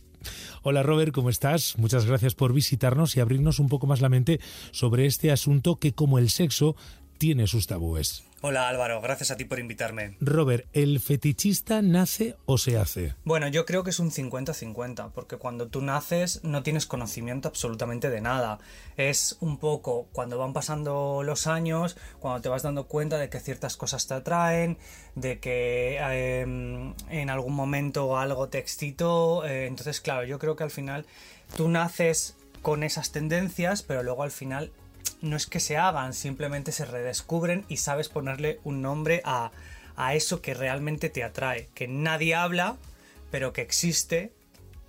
Hola 0.64 0.84
Robert, 0.84 1.12
¿cómo 1.12 1.30
estás? 1.30 1.78
Muchas 1.78 2.06
gracias 2.06 2.34
por 2.34 2.54
visitarnos 2.54 3.18
y 3.18 3.20
abrirnos 3.20 3.60
un 3.60 3.68
poco 3.68 3.88
más 3.88 4.00
la 4.00 4.08
mente 4.08 4.40
sobre 4.72 5.06
este 5.06 5.30
asunto 5.30 5.76
que 5.76 5.92
como 5.92 6.18
el 6.18 6.30
sexo 6.30 6.78
tiene 7.18 7.46
sus 7.46 7.68
tabúes. 7.68 8.24
Hola 8.44 8.68
Álvaro, 8.68 9.02
gracias 9.02 9.30
a 9.30 9.38
ti 9.38 9.46
por 9.46 9.60
invitarme. 9.60 10.18
Robert, 10.20 10.66
¿el 10.74 11.00
fetichista 11.00 11.84
nace 11.84 12.36
o 12.48 12.58
se 12.58 12.76
hace? 12.76 13.14
Bueno, 13.24 13.48
yo 13.48 13.68
creo 13.68 13.84
que 13.84 13.92
es 13.92 14.00
un 14.00 14.10
50-50, 14.10 15.12
porque 15.12 15.38
cuando 15.38 15.68
tú 15.68 15.84
naces 15.84 16.44
no 16.44 16.64
tienes 16.64 16.88
conocimiento 16.88 17.50
absolutamente 17.50 18.10
de 18.10 18.20
nada. 18.20 18.58
Es 18.98 19.38
un 19.42 19.60
poco 19.60 20.08
cuando 20.12 20.40
van 20.40 20.54
pasando 20.54 21.22
los 21.24 21.46
años, 21.46 21.98
cuando 22.20 22.42
te 22.42 22.50
vas 22.50 22.64
dando 22.64 22.88
cuenta 22.88 23.20
de 23.20 23.30
que 23.30 23.40
ciertas 23.40 23.78
cosas 23.78 24.08
te 24.08 24.16
atraen, 24.16 24.80
de 25.14 25.40
que 25.40 26.00
em, 26.00 26.96
en 27.12 27.30
algún 27.30 27.54
momento 27.54 28.18
algo 28.18 28.50
te 28.50 28.58
excitó. 28.58 29.46
Eh, 29.46 29.68
entonces, 29.68 30.02
claro, 30.02 30.26
yo 30.26 30.40
creo 30.40 30.56
que 30.56 30.64
al 30.64 30.72
final 30.72 31.06
tú 31.56 31.70
naces 31.70 32.36
con 32.64 32.82
esas 32.82 33.12
tendencias, 33.12 33.84
pero 33.84 34.02
luego 34.02 34.24
al 34.24 34.32
final 34.32 34.72
no 35.22 35.38
es 35.38 35.46
que 35.46 35.60
se 35.60 35.78
hagan, 35.78 36.14
simplemente 36.14 36.72
se 36.72 36.86
redescubren 36.86 37.66
y 37.70 37.78
sabes 37.78 38.10
ponerle 38.10 38.60
un 38.64 38.82
nombre 38.82 39.22
a, 39.24 39.52
eso 40.14 40.42
que 40.42 40.56
realmente 40.56 41.10
te 41.10 41.24
atrae, 41.24 41.70
que 41.76 41.88
nadie 41.88 42.34
habla, 42.34 42.78
pero 43.30 43.54
que 43.54 43.62
existe 43.62 44.34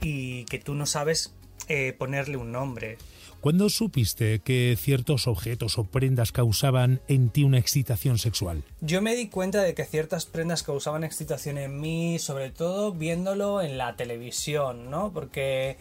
y 0.00 0.44
que 0.46 0.58
tú 0.58 0.74
no 0.74 0.86
sabes 0.86 1.34
eh, 1.68 1.92
ponerle 1.92 2.38
un 2.38 2.50
nombre. 2.50 2.96
¿Cuándo 3.42 3.68
supiste 3.68 4.38
que 4.38 4.78
ciertos 4.80 5.26
objetos 5.26 5.76
o 5.76 5.84
prendas 5.84 6.30
causaban 6.30 7.02
en 7.08 7.28
ti 7.28 7.42
una 7.42 7.58
excitación 7.58 8.18
sexual? 8.18 8.62
Yo 8.80 9.02
me 9.02 9.16
di 9.16 9.28
cuenta 9.28 9.62
de 9.62 9.74
que 9.74 9.84
ciertas 9.84 10.26
prendas 10.26 10.62
causaban 10.62 11.02
excitación 11.02 11.58
en 11.58 11.80
mí, 11.80 12.20
sobre 12.20 12.50
todo 12.50 12.92
viéndolo 12.92 13.60
en 13.60 13.78
la 13.78 13.96
televisión, 13.96 14.90
¿no? 14.90 15.12
Porque 15.12 15.76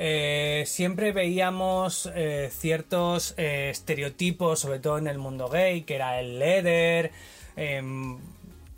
eh, 0.00 0.62
siempre 0.64 1.10
veíamos 1.10 2.08
eh, 2.14 2.50
ciertos 2.56 3.34
eh, 3.36 3.70
estereotipos, 3.70 4.60
sobre 4.60 4.78
todo 4.78 4.96
en 4.96 5.08
el 5.08 5.18
mundo 5.18 5.48
gay, 5.48 5.82
que 5.82 5.96
era 5.96 6.20
el 6.20 6.38
leather. 6.38 7.10
Em, 7.56 8.16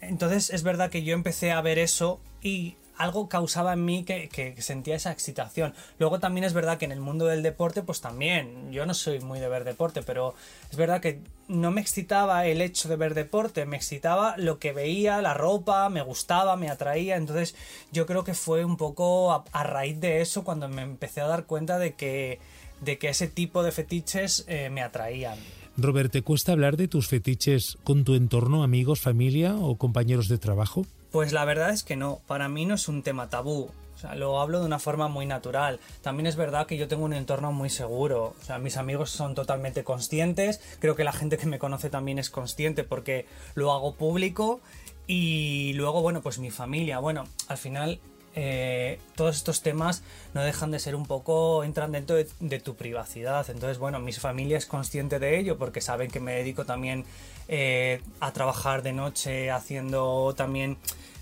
entonces 0.00 0.48
es 0.48 0.62
verdad 0.62 0.88
que 0.88 1.02
yo 1.02 1.12
empecé 1.12 1.52
a 1.52 1.60
ver 1.60 1.78
eso 1.78 2.20
y 2.42 2.76
algo 3.00 3.30
causaba 3.30 3.72
en 3.72 3.84
mí 3.84 4.04
que, 4.04 4.54
sentía 4.58 4.94
esa 4.94 5.10
excitación. 5.10 5.72
Luego 5.98 6.20
también 6.20 6.44
es 6.44 6.52
verdad 6.52 6.76
que 6.76 6.84
en 6.84 6.92
el 6.92 7.00
mundo 7.00 7.24
del 7.24 7.42
deporte, 7.42 7.82
pues 7.82 8.02
también, 8.02 8.70
yo 8.72 8.84
no 8.84 8.92
soy 8.92 9.20
muy 9.20 9.40
de 9.40 9.48
ver 9.48 9.64
deporte, 9.64 10.02
pero 10.02 10.34
es 10.70 10.76
verdad 10.76 11.00
que 11.00 11.22
no 11.48 11.70
me 11.70 11.80
excitaba 11.80 12.44
el 12.46 12.60
hecho 12.60 12.90
de 12.90 12.96
ver 12.96 13.14
deporte, 13.14 13.64
me 13.64 13.78
excitaba 13.78 14.36
lo 14.36 14.58
que 14.58 14.72
veía, 14.72 15.22
la 15.22 15.32
ropa, 15.32 15.88
me 15.88 16.02
gustaba, 16.02 16.56
me 16.56 16.68
atraía, 16.68 17.16
entonces 17.16 17.54
yo 17.90 18.04
creo 18.04 18.22
que 18.22 18.34
fue 18.34 18.66
un 18.66 18.76
poco 18.76 19.32
a, 19.32 19.64
raíz 19.64 19.98
de 19.98 20.20
eso 20.20 20.44
cuando 20.44 20.68
me 20.68 20.82
empecé 20.82 21.22
a 21.22 21.26
dar 21.26 21.46
cuenta 21.46 21.78
de 21.78 21.94
que, 21.94 22.38
de 22.82 22.98
que 22.98 23.08
ese 23.08 23.28
tipo 23.28 23.62
de 23.62 23.72
fetiches 23.72 24.44
eh, 24.46 24.68
me 24.68 24.82
atraían. 24.82 25.38
Robert, 25.78 26.12
¿te 26.12 26.20
cuesta 26.20 26.52
hablar 26.52 26.76
de 26.76 26.86
tus 26.86 27.08
fetiches 27.08 27.78
con 27.82 28.04
tu 28.04 28.14
entorno, 28.14 28.62
amigos, 28.62 29.00
familia 29.00 29.56
o 29.56 29.78
compañeros 29.78 30.28
de 30.28 30.36
trabajo? 30.36 30.84
Pues 31.10 31.32
la 31.32 31.44
verdad 31.44 31.70
es 31.70 31.82
que 31.82 31.96
no, 31.96 32.20
para 32.26 32.48
mí 32.48 32.66
no 32.66 32.74
es 32.74 32.88
un 32.88 33.02
tema 33.02 33.28
tabú. 33.28 33.70
O 33.94 33.98
sea, 34.00 34.14
lo 34.14 34.40
hablo 34.40 34.60
de 34.60 34.66
una 34.66 34.78
forma 34.78 35.08
muy 35.08 35.26
natural. 35.26 35.78
También 36.00 36.26
es 36.26 36.36
verdad 36.36 36.66
que 36.66 36.78
yo 36.78 36.88
tengo 36.88 37.04
un 37.04 37.12
entorno 37.12 37.52
muy 37.52 37.68
seguro. 37.68 38.34
O 38.40 38.44
sea, 38.44 38.58
mis 38.58 38.78
amigos 38.78 39.10
son 39.10 39.34
totalmente 39.34 39.84
conscientes. 39.84 40.60
Creo 40.78 40.96
que 40.96 41.04
la 41.04 41.12
gente 41.12 41.36
que 41.36 41.46
me 41.46 41.58
conoce 41.58 41.90
también 41.90 42.18
es 42.18 42.30
consciente 42.30 42.82
porque 42.82 43.26
lo 43.54 43.72
hago 43.72 43.94
público. 43.94 44.60
Y 45.06 45.74
luego, 45.74 46.00
bueno, 46.00 46.22
pues 46.22 46.38
mi 46.38 46.50
familia. 46.50 46.98
Bueno, 46.98 47.24
al 47.48 47.58
final 47.58 48.00
eh, 48.36 49.00
todos 49.16 49.36
estos 49.36 49.60
temas 49.60 50.04
no 50.34 50.42
dejan 50.42 50.70
de 50.70 50.78
ser 50.78 50.94
un 50.94 51.04
poco, 51.04 51.64
entran 51.64 51.90
dentro 51.92 52.16
de, 52.16 52.60
tu 52.60 52.76
privacidad. 52.76 53.48
Entonces, 53.50 53.78
bueno, 53.78 53.98
mi 53.98 54.12
familia 54.12 54.56
es 54.56 54.66
consciente 54.66 55.18
de 55.18 55.38
ello 55.38 55.58
porque 55.58 55.80
saben 55.80 56.10
que 56.10 56.20
me 56.20 56.32
dedico 56.34 56.64
también 56.64 57.04
eh, 57.52 58.00
a 58.20 58.32
trabajar 58.32 58.82
de 58.82 58.92
noche 58.92 59.50
haciendo 59.50 60.34
también 60.36 60.78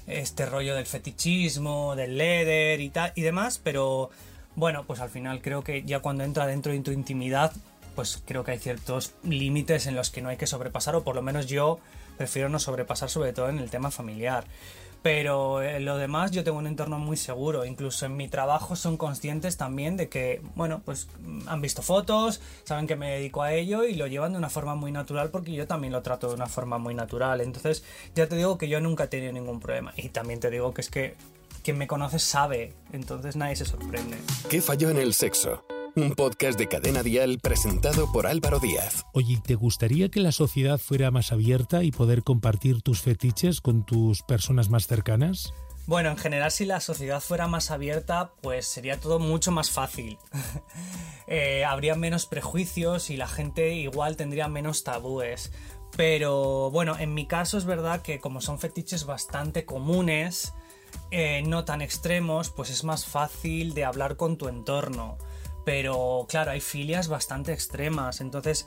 este 0.06 0.44
rollo 0.44 0.74
del 0.74 0.84
fetichismo, 0.84 1.96
del 1.96 2.18
leather 2.18 2.82
y 2.82 2.90
tal 2.90 3.12
y 3.14 3.22
demás, 3.22 3.58
pero 3.64 4.10
bueno, 4.54 4.84
pues 4.84 5.00
al 5.00 5.08
final 5.08 5.40
creo 5.40 5.64
que 5.64 5.84
ya 5.84 6.00
cuando 6.00 6.24
entra 6.24 6.46
dentro 6.46 6.70
de 6.70 6.80
tu 6.80 6.90
intimidad, 6.90 7.52
pues 7.94 8.22
creo 8.26 8.44
que 8.44 8.50
hay 8.50 8.58
ciertos 8.58 9.14
límites 9.22 9.86
en 9.86 9.94
los 9.94 10.10
que 10.10 10.20
no 10.20 10.28
hay 10.28 10.36
que 10.36 10.46
sobrepasar, 10.46 10.96
o 10.96 11.02
por 11.02 11.14
lo 11.14 11.22
menos 11.22 11.46
yo 11.46 11.80
prefiero 12.18 12.50
no 12.50 12.58
sobrepasar, 12.58 13.08
sobre 13.08 13.32
todo 13.32 13.48
en 13.48 13.58
el 13.58 13.70
tema 13.70 13.90
familiar. 13.90 14.44
Pero 15.02 15.62
en 15.62 15.84
lo 15.84 15.96
demás 15.96 16.32
yo 16.32 16.42
tengo 16.44 16.58
un 16.58 16.66
entorno 16.66 16.98
muy 16.98 17.16
seguro. 17.16 17.64
Incluso 17.64 18.06
en 18.06 18.16
mi 18.16 18.28
trabajo 18.28 18.76
son 18.76 18.96
conscientes 18.96 19.56
también 19.56 19.96
de 19.96 20.08
que, 20.08 20.42
bueno, 20.54 20.82
pues 20.84 21.08
han 21.46 21.60
visto 21.60 21.82
fotos, 21.82 22.40
saben 22.64 22.86
que 22.86 22.96
me 22.96 23.10
dedico 23.12 23.42
a 23.42 23.52
ello 23.52 23.84
y 23.84 23.94
lo 23.94 24.06
llevan 24.06 24.32
de 24.32 24.38
una 24.38 24.50
forma 24.50 24.74
muy 24.74 24.92
natural 24.92 25.30
porque 25.30 25.52
yo 25.52 25.66
también 25.66 25.92
lo 25.92 26.02
trato 26.02 26.28
de 26.28 26.34
una 26.34 26.46
forma 26.46 26.78
muy 26.78 26.94
natural. 26.94 27.40
Entonces 27.40 27.84
ya 28.14 28.26
te 28.26 28.36
digo 28.36 28.58
que 28.58 28.68
yo 28.68 28.80
nunca 28.80 29.04
he 29.04 29.08
tenido 29.08 29.32
ningún 29.32 29.60
problema. 29.60 29.92
Y 29.96 30.08
también 30.08 30.40
te 30.40 30.50
digo 30.50 30.74
que 30.74 30.80
es 30.80 30.90
que 30.90 31.14
quien 31.62 31.78
me 31.78 31.86
conoce 31.86 32.18
sabe. 32.18 32.72
Entonces 32.92 33.36
nadie 33.36 33.56
se 33.56 33.64
sorprende. 33.64 34.18
¿Qué 34.48 34.60
falló 34.60 34.90
en 34.90 34.98
el 34.98 35.14
sexo? 35.14 35.64
Un 35.98 36.14
podcast 36.14 36.56
de 36.56 36.68
Cadena 36.68 37.02
Dial 37.02 37.40
presentado 37.42 38.12
por 38.12 38.28
Álvaro 38.28 38.60
Díaz. 38.60 39.04
Oye, 39.14 39.40
¿te 39.44 39.56
gustaría 39.56 40.08
que 40.10 40.20
la 40.20 40.30
sociedad 40.30 40.78
fuera 40.78 41.10
más 41.10 41.32
abierta 41.32 41.82
y 41.82 41.90
poder 41.90 42.22
compartir 42.22 42.82
tus 42.82 43.00
fetiches 43.00 43.60
con 43.60 43.84
tus 43.84 44.22
personas 44.22 44.70
más 44.70 44.86
cercanas? 44.86 45.52
Bueno, 45.86 46.10
en 46.10 46.16
general 46.16 46.52
si 46.52 46.66
la 46.66 46.78
sociedad 46.78 47.20
fuera 47.20 47.48
más 47.48 47.72
abierta, 47.72 48.30
pues 48.42 48.68
sería 48.68 49.00
todo 49.00 49.18
mucho 49.18 49.50
más 49.50 49.70
fácil. 49.70 50.18
Eh, 51.30 51.62
habría 51.62 51.94
menos 51.94 52.24
prejuicios 52.24 53.10
y 53.10 53.18
la 53.18 53.28
gente 53.28 53.74
igual 53.74 54.16
tendría 54.16 54.48
menos 54.48 54.82
tabúes. 54.82 55.52
Pero 55.94 56.70
bueno, 56.70 56.96
en 56.98 57.12
mi 57.12 57.26
caso 57.26 57.58
es 57.58 57.66
verdad 57.66 58.00
que 58.00 58.18
como 58.18 58.40
son 58.40 58.58
fetiches 58.58 59.04
bastante 59.04 59.66
comunes, 59.66 60.54
eh, 61.10 61.42
no 61.44 61.66
tan 61.66 61.82
extremos, 61.82 62.48
pues 62.48 62.70
es 62.70 62.82
más 62.82 63.04
fácil 63.04 63.74
de 63.74 63.84
hablar 63.84 64.16
con 64.16 64.38
tu 64.38 64.48
entorno. 64.48 65.18
Pero 65.68 66.24
claro, 66.30 66.52
hay 66.52 66.62
filias 66.62 67.08
bastante 67.08 67.52
extremas, 67.52 68.22
entonces 68.22 68.66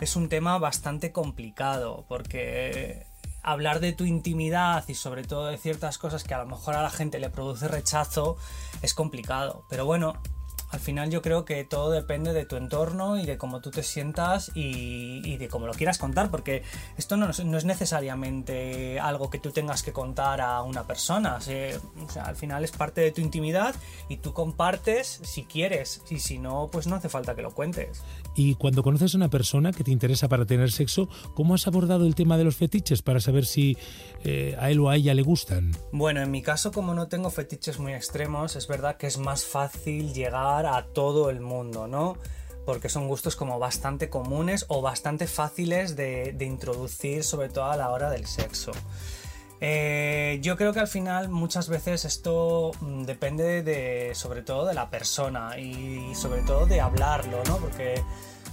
es 0.00 0.16
un 0.16 0.30
tema 0.30 0.56
bastante 0.56 1.12
complicado 1.12 2.06
porque 2.08 3.04
hablar 3.42 3.80
de 3.80 3.92
tu 3.92 4.06
intimidad 4.06 4.82
y 4.88 4.94
sobre 4.94 5.24
todo 5.24 5.48
de 5.48 5.58
ciertas 5.58 5.98
cosas 5.98 6.24
que 6.24 6.32
a 6.32 6.38
lo 6.38 6.46
mejor 6.46 6.74
a 6.74 6.82
la 6.82 6.88
gente 6.88 7.18
le 7.18 7.28
produce 7.28 7.68
rechazo 7.68 8.38
es 8.80 8.94
complicado. 8.94 9.66
Pero 9.68 9.84
bueno, 9.84 10.22
al 10.70 10.80
final 10.80 11.10
yo 11.10 11.22
creo 11.22 11.44
que 11.44 11.64
todo 11.64 11.90
depende 11.90 12.32
de 12.32 12.44
tu 12.44 12.56
entorno 12.56 13.18
y 13.18 13.26
de 13.26 13.38
cómo 13.38 13.60
tú 13.60 13.70
te 13.70 13.82
sientas 13.82 14.50
y, 14.54 15.36
de 15.38 15.48
cómo 15.48 15.66
lo 15.66 15.72
quieras 15.72 15.98
contar, 15.98 16.30
porque 16.30 16.62
esto 16.96 17.16
no, 17.16 17.30
es 17.30 17.64
necesariamente 17.64 18.98
algo 18.98 19.30
que 19.30 19.38
tú 19.38 19.50
tengas 19.50 19.82
que 19.82 19.92
contar 19.92 20.40
a 20.40 20.62
una 20.62 20.86
persona. 20.86 21.36
o 21.36 21.40
sea, 21.40 22.24
al 22.24 22.36
final 22.36 22.64
es 22.64 22.72
parte 22.72 23.00
de 23.00 23.12
tu 23.12 23.20
intimidad 23.20 23.74
y 24.08 24.18
tú 24.18 24.32
compartes 24.32 25.20
si 25.22 25.44
quieres 25.44 26.02
y 26.10 26.18
si 26.18 26.38
no, 26.38 26.68
pues 26.70 26.86
no 26.86 26.96
hace 26.96 27.08
falta 27.08 27.34
que 27.34 27.42
lo 27.42 27.52
cuentes. 27.52 28.02
Y 28.34 28.54
cuando 28.54 28.82
conoces 28.82 29.14
a 29.14 29.16
una 29.16 29.28
persona 29.28 29.72
que 29.72 29.84
te 29.84 29.90
interesa 29.90 30.28
para 30.28 30.44
tener 30.44 30.70
sexo, 30.70 31.08
¿cómo 31.34 31.54
has 31.54 31.66
abordado 31.66 32.06
el 32.06 32.14
tema 32.14 32.36
de 32.36 32.44
los 32.44 32.56
fetiches 32.56 33.02
para 33.02 33.20
saber 33.20 33.46
si 33.46 33.76
eh, 34.24 34.56
a 34.60 34.70
él 34.70 34.80
o 34.80 34.90
a 34.90 34.96
ella 34.96 35.14
le 35.14 35.22
gustan? 35.22 35.72
Bueno, 35.92 36.22
en 36.22 36.30
mi 36.30 36.42
caso, 36.42 36.72
como 36.72 36.94
no 36.94 37.08
tengo 37.08 37.30
fetiches 37.30 37.78
muy 37.78 37.94
extremos, 37.94 38.56
es 38.56 38.68
verdad 38.68 38.96
que 38.96 39.06
es 39.06 39.18
más 39.18 39.44
fácil 39.44 40.12
llegar 40.12 40.57
a 40.66 40.86
todo 40.86 41.30
el 41.30 41.40
mundo, 41.40 41.86
¿no? 41.86 42.16
Porque 42.64 42.88
son 42.88 43.08
gustos 43.08 43.36
como 43.36 43.58
bastante 43.58 44.10
comunes 44.10 44.66
o 44.68 44.82
bastante 44.82 45.26
fáciles 45.26 45.96
de, 45.96 46.36
introducir, 46.40 47.24
sobre 47.24 47.48
todo 47.48 47.66
a 47.66 47.76
la 47.76 47.90
hora 47.90 48.10
del 48.10 48.26
sexo. 48.26 48.72
Eh, 49.60 50.38
yo 50.40 50.56
creo 50.56 50.72
que 50.72 50.78
al 50.80 50.86
final 50.86 51.28
muchas 51.28 51.68
veces 51.68 52.04
esto 52.04 52.70
mm, 52.80 53.02
depende 53.02 53.62
de, 53.62 54.14
sobre 54.14 54.42
todo 54.42 54.66
de 54.66 54.74
la 54.74 54.88
persona 54.88 55.58
y 55.58 56.14
sobre 56.14 56.42
todo 56.42 56.66
de 56.66 56.80
hablarlo, 56.80 57.42
¿no? 57.44 57.56
Porque 57.56 58.02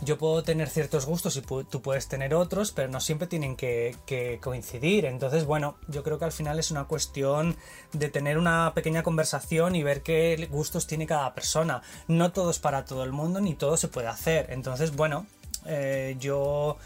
yo 0.01 0.17
puedo 0.17 0.43
tener 0.43 0.69
ciertos 0.69 1.05
gustos 1.05 1.37
y 1.37 1.41
tú 1.41 1.81
puedes 1.81 2.07
tener 2.07 2.33
otros, 2.33 2.71
pero 2.71 2.89
no 2.89 2.99
siempre 2.99 3.27
tienen 3.27 3.55
que, 3.55 3.95
coincidir. 4.41 5.05
Entonces, 5.05 5.45
bueno, 5.45 5.75
yo 5.87 6.03
creo 6.03 6.19
que 6.19 6.25
al 6.25 6.31
final 6.31 6.59
es 6.59 6.71
una 6.71 6.85
cuestión 6.85 7.55
de 7.93 8.09
tener 8.09 8.37
una 8.37 8.73
pequeña 8.75 9.03
conversación 9.03 9.75
y 9.75 9.83
ver 9.83 10.01
qué 10.01 10.47
gustos 10.51 10.87
tiene 10.87 11.07
cada 11.07 11.33
persona. 11.33 11.81
No 12.07 12.31
todo 12.31 12.51
es 12.51 12.59
para 12.59 12.85
todo 12.85 13.03
el 13.03 13.11
mundo, 13.11 13.41
ni 13.41 13.55
todo 13.55 13.77
se 13.77 13.87
puede 13.87 14.07
hacer. 14.07 14.47
Entonces, 14.49 14.95
bueno, 14.95 15.25
eh, 15.65 16.15
yo 16.19 16.77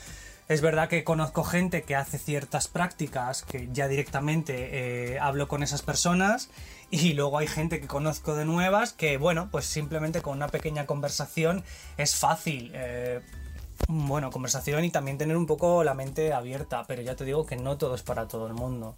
es 0.47 0.61
verdad 0.61 0.89
que 0.89 1.03
conozco 1.03 1.43
gente 1.43 1.83
que 1.83 1.95
hace 1.95 2.17
ciertas 2.17 2.67
prácticas 2.67 3.43
que 3.43 3.69
ya 3.71 3.87
directamente 3.87 5.13
eh, 5.13 5.19
hablo 5.19 5.47
con 5.47 5.61
esas 5.61 5.83
personas 5.83 6.49
y 6.91 7.13
luego 7.13 7.37
hay 7.37 7.47
gente 7.47 7.79
que 7.79 7.87
conozco 7.87 8.35
de 8.35 8.45
nuevas 8.45 8.93
que, 8.93 9.17
bueno, 9.17 9.49
pues 9.51 9.65
simplemente 9.65 10.21
con 10.21 10.37
una 10.37 10.47
pequeña 10.47 10.85
conversación 10.85 11.63
es 11.97 12.15
fácil. 12.15 12.71
Eh, 12.73 13.21
bueno, 13.87 14.29
conversación 14.31 14.83
y 14.83 14.91
también 14.91 15.17
tener 15.17 15.37
un 15.37 15.45
poco 15.45 15.83
la 15.83 15.93
mente 15.93 16.33
abierta, 16.33 16.83
pero 16.87 17.01
ya 17.01 17.15
te 17.15 17.25
digo 17.25 17.45
que 17.45 17.55
no 17.55 17.77
todo 17.77 17.95
es 17.95 18.03
para 18.03 18.27
todo 18.27 18.47
el 18.47 18.53
mundo. 18.53 18.95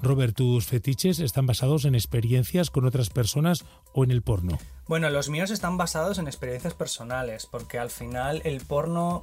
Robert, 0.00 0.34
¿tus 0.34 0.66
fetiches 0.66 1.20
están 1.20 1.46
basados 1.46 1.84
en 1.84 1.94
experiencias 1.94 2.70
con 2.70 2.84
otras 2.84 3.08
personas 3.08 3.64
o 3.92 4.02
en 4.02 4.10
el 4.10 4.22
porno? 4.22 4.58
Bueno, 4.88 5.08
los 5.10 5.28
míos 5.28 5.50
están 5.50 5.76
basados 5.76 6.18
en 6.18 6.26
experiencias 6.26 6.74
personales, 6.74 7.46
porque 7.46 7.78
al 7.78 7.90
final 7.90 8.42
el 8.44 8.60
porno 8.62 9.22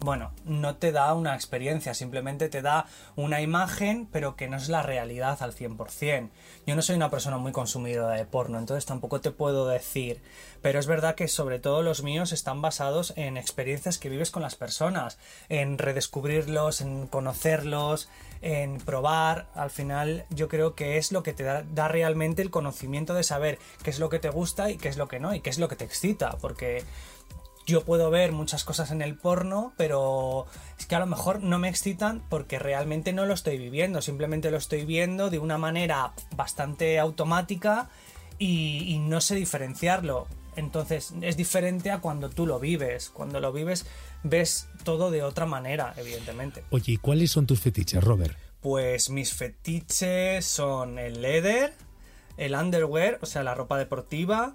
bueno, 0.00 0.32
no 0.44 0.76
te 0.76 0.92
da 0.92 1.14
una 1.14 1.34
experiencia, 1.34 1.94
simplemente 1.94 2.48
te 2.48 2.62
da 2.62 2.86
una 3.16 3.40
imagen, 3.40 4.08
pero 4.10 4.36
que 4.36 4.48
no 4.48 4.56
es 4.56 4.68
la 4.68 4.82
realidad 4.82 5.42
al 5.42 5.54
100%. 5.54 6.30
Yo 6.66 6.76
no 6.76 6.82
soy 6.82 6.96
una 6.96 7.10
persona 7.10 7.38
muy 7.38 7.52
consumidora 7.52 8.14
de 8.14 8.24
porno, 8.24 8.58
entonces 8.58 8.84
tampoco 8.84 9.20
te 9.20 9.30
puedo 9.30 9.68
decir, 9.68 10.20
pero 10.60 10.78
es 10.78 10.86
verdad 10.86 11.14
que 11.14 11.28
sobre 11.28 11.58
todo 11.58 11.82
los 11.82 12.02
míos 12.02 12.32
están 12.32 12.62
basados 12.62 13.12
en 13.16 13.36
experiencias 13.36 13.98
que 13.98 14.08
vives 14.08 14.30
con 14.30 14.42
las 14.42 14.56
personas, 14.56 15.18
en 15.48 15.78
redescubrirlos, 15.78 16.80
en 16.80 17.06
conocerlos, 17.06 18.08
en 18.42 18.78
probar, 18.78 19.46
al 19.54 19.70
final 19.70 20.24
yo 20.30 20.48
creo 20.48 20.74
que 20.74 20.98
es 20.98 21.12
lo 21.12 21.22
que 21.22 21.32
te 21.32 21.44
da, 21.44 21.62
da 21.62 21.86
realmente 21.86 22.42
el 22.42 22.50
conocimiento 22.50 23.14
de 23.14 23.22
saber 23.22 23.58
qué 23.84 23.90
es 23.90 24.00
lo 24.00 24.08
que 24.08 24.18
te 24.18 24.30
gusta 24.30 24.68
y 24.70 24.78
qué 24.78 24.88
es 24.88 24.96
lo 24.96 25.06
que 25.06 25.20
no, 25.20 25.32
y 25.32 25.40
qué 25.40 25.50
es 25.50 25.58
lo 25.58 25.68
que 25.68 25.76
te 25.76 25.84
excita, 25.84 26.36
porque 26.40 26.84
yo 27.66 27.84
puedo 27.84 28.10
ver 28.10 28.32
muchas 28.32 28.64
cosas 28.64 28.90
en 28.90 29.02
el 29.02 29.16
porno, 29.16 29.72
pero 29.76 30.46
es 30.78 30.86
que 30.86 30.94
a 30.94 30.98
lo 30.98 31.06
mejor 31.06 31.42
no 31.42 31.58
me 31.58 31.68
excitan 31.68 32.22
porque 32.28 32.58
realmente 32.58 33.12
no 33.12 33.26
lo 33.26 33.34
estoy 33.34 33.58
viviendo, 33.58 34.02
simplemente 34.02 34.50
lo 34.50 34.56
estoy 34.56 34.84
viendo 34.84 35.30
de 35.30 35.38
una 35.38 35.58
manera 35.58 36.12
bastante 36.36 36.98
automática 36.98 37.88
y, 38.38 38.98
no 38.98 39.20
sé 39.20 39.36
diferenciarlo. 39.36 40.26
Entonces 40.56 41.14
es 41.22 41.36
diferente 41.36 41.90
a 41.90 42.00
cuando 42.00 42.28
tú 42.28 42.46
lo 42.46 42.58
vives. 42.58 43.08
Cuando 43.10 43.40
lo 43.40 43.52
vives 43.52 43.86
ves 44.22 44.68
todo 44.84 45.10
de 45.10 45.22
otra 45.22 45.46
manera, 45.46 45.94
evidentemente. 45.96 46.64
Oye, 46.70 46.92
¿y 46.92 46.96
cuáles 46.96 47.30
son 47.30 47.46
tus 47.46 47.60
fetiches, 47.60 48.02
Robert? 48.02 48.36
Pues 48.60 49.08
mis 49.10 49.32
fetiches 49.32 50.44
son 50.44 50.98
el 50.98 51.22
leather, 51.22 51.72
el 52.36 52.54
underwear, 52.54 53.18
o 53.22 53.26
sea, 53.26 53.42
la 53.42 53.54
ropa 53.54 53.78
deportiva, 53.78 54.54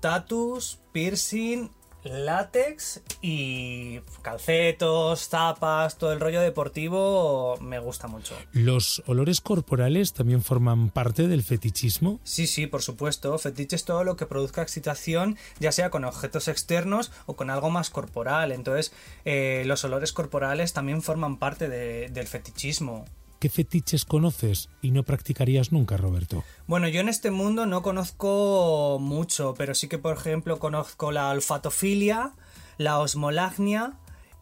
tatus, 0.00 0.78
piercing, 0.92 1.70
látex 2.04 3.02
y 3.20 4.00
calcetos, 4.22 5.28
zapas, 5.28 5.98
todo 5.98 6.12
el 6.12 6.20
rollo 6.20 6.40
deportivo 6.40 7.56
me 7.60 7.78
gusta 7.78 8.08
mucho. 8.08 8.34
¿Los 8.52 9.02
olores 9.06 9.40
corporales 9.40 10.12
también 10.12 10.42
forman 10.42 10.90
parte 10.90 11.28
del 11.28 11.42
fetichismo? 11.42 12.20
Sí, 12.24 12.46
sí, 12.46 12.66
por 12.66 12.82
supuesto. 12.82 13.36
Fetiche 13.38 13.76
es 13.76 13.84
todo 13.84 14.04
lo 14.04 14.16
que 14.16 14.26
produzca 14.26 14.62
excitación, 14.62 15.36
ya 15.58 15.72
sea 15.72 15.90
con 15.90 16.04
objetos 16.04 16.48
externos 16.48 17.12
o 17.26 17.36
con 17.36 17.50
algo 17.50 17.70
más 17.70 17.90
corporal. 17.90 18.52
Entonces, 18.52 18.92
eh, 19.24 19.62
los 19.66 19.84
olores 19.84 20.12
corporales 20.12 20.72
también 20.72 21.02
forman 21.02 21.38
parte 21.38 21.68
del 21.68 22.26
fetichismo. 22.26 23.04
¿Qué 23.38 23.48
fetiches 23.48 24.04
conoces 24.04 24.68
y 24.82 24.90
no 24.90 25.04
practicarías 25.04 25.70
nunca, 25.70 25.96
Roberto? 25.96 26.42
Bueno, 26.66 26.88
yo 26.88 27.00
en 27.00 27.08
este 27.08 27.30
mundo 27.30 27.66
no 27.66 27.82
conozco 27.82 28.98
mucho, 29.00 29.54
pero 29.56 29.76
sí 29.76 29.86
que, 29.86 29.98
por 29.98 30.16
ejemplo, 30.16 30.58
conozco 30.58 31.12
la 31.12 31.30
olfatofilia, 31.30 32.32
la 32.78 32.98
osmolagnia 32.98 33.92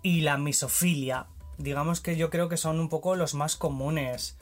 y 0.03 0.23
la 0.23 0.39
misofilia. 0.39 1.27
Digamos 1.59 2.01
que 2.01 2.17
yo 2.17 2.31
creo 2.31 2.49
que 2.49 2.57
son 2.57 2.81
un 2.81 2.89
poco 2.89 3.17
los 3.17 3.35
más 3.35 3.57
comunes. 3.57 4.39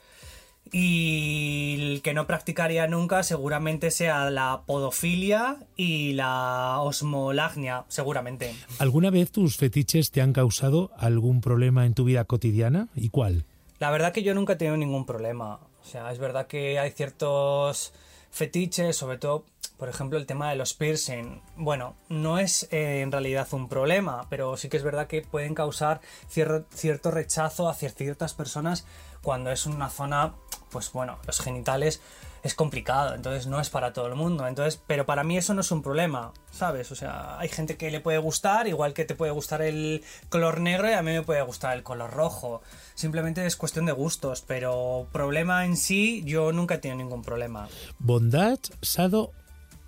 Y 0.72 1.76
el 1.78 2.02
que 2.02 2.14
no 2.14 2.26
practicaría 2.26 2.86
nunca 2.86 3.24
seguramente 3.24 3.90
sea 3.90 4.30
la 4.30 4.62
podofilia 4.66 5.58
y 5.76 6.12
la 6.12 6.78
osmolagnia, 6.80 7.84
seguramente. 7.88 8.54
¿Alguna 8.78 9.10
vez 9.10 9.32
tus 9.32 9.56
fetiches 9.56 10.12
te 10.12 10.22
han 10.22 10.32
causado 10.32 10.92
algún 10.96 11.40
problema 11.40 11.86
en 11.86 11.94
tu 11.94 12.04
vida 12.04 12.24
cotidiana? 12.24 12.88
¿Y 12.94 13.10
cuál? 13.10 13.46
La 13.78 13.90
verdad 13.90 14.12
que 14.12 14.22
yo 14.22 14.34
nunca 14.34 14.54
he 14.54 14.56
tenido 14.56 14.76
ningún 14.76 15.06
problema. 15.06 15.60
O 15.82 15.84
sea, 15.84 16.10
es 16.12 16.18
verdad 16.18 16.46
que 16.46 16.78
hay 16.78 16.90
ciertos 16.90 17.92
fetiches, 18.30 18.96
sobre 18.96 19.18
todo, 19.18 19.44
por 19.76 19.88
ejemplo, 19.88 20.18
el 20.18 20.26
tema 20.26 20.50
de 20.50 20.56
los 20.56 20.74
piercing. 20.74 21.42
Bueno, 21.56 21.94
no 22.08 22.38
es 22.38 22.68
eh, 22.70 23.00
en 23.00 23.12
realidad 23.12 23.46
un 23.52 23.68
problema, 23.68 24.26
pero 24.30 24.56
sí 24.56 24.68
que 24.68 24.76
es 24.76 24.82
verdad 24.82 25.06
que 25.06 25.22
pueden 25.22 25.54
causar 25.54 26.00
cierto, 26.28 26.66
cierto 26.74 27.10
rechazo 27.10 27.68
hacia 27.68 27.90
ciertas 27.90 28.34
personas 28.34 28.86
cuando 29.24 29.50
es 29.50 29.66
una 29.66 29.90
zona, 29.90 30.34
pues 30.70 30.92
bueno, 30.92 31.18
los 31.26 31.40
genitales 31.40 32.00
es 32.44 32.54
complicado, 32.54 33.14
entonces 33.14 33.46
no 33.46 33.58
es 33.58 33.70
para 33.70 33.94
todo 33.94 34.06
el 34.06 34.14
mundo. 34.14 34.46
Entonces, 34.46 34.78
pero 34.86 35.06
para 35.06 35.24
mí 35.24 35.38
eso 35.38 35.54
no 35.54 35.62
es 35.62 35.70
un 35.72 35.82
problema, 35.82 36.32
¿sabes? 36.52 36.92
O 36.92 36.94
sea, 36.94 37.38
hay 37.38 37.48
gente 37.48 37.78
que 37.78 37.90
le 37.90 38.00
puede 38.00 38.18
gustar, 38.18 38.68
igual 38.68 38.92
que 38.92 39.06
te 39.06 39.14
puede 39.14 39.32
gustar 39.32 39.62
el 39.62 40.04
color 40.28 40.60
negro 40.60 40.90
y 40.90 40.92
a 40.92 41.02
mí 41.02 41.12
me 41.12 41.22
puede 41.22 41.40
gustar 41.40 41.74
el 41.74 41.82
color 41.82 42.10
rojo. 42.12 42.60
Simplemente 42.94 43.44
es 43.46 43.56
cuestión 43.56 43.86
de 43.86 43.92
gustos, 43.92 44.44
pero 44.46 45.08
problema 45.10 45.64
en 45.64 45.78
sí 45.78 46.22
yo 46.26 46.52
nunca 46.52 46.74
he 46.74 46.78
tenido 46.78 46.98
ningún 46.98 47.22
problema. 47.22 47.66
¿Bondad, 47.98 48.58
sado 48.82 49.32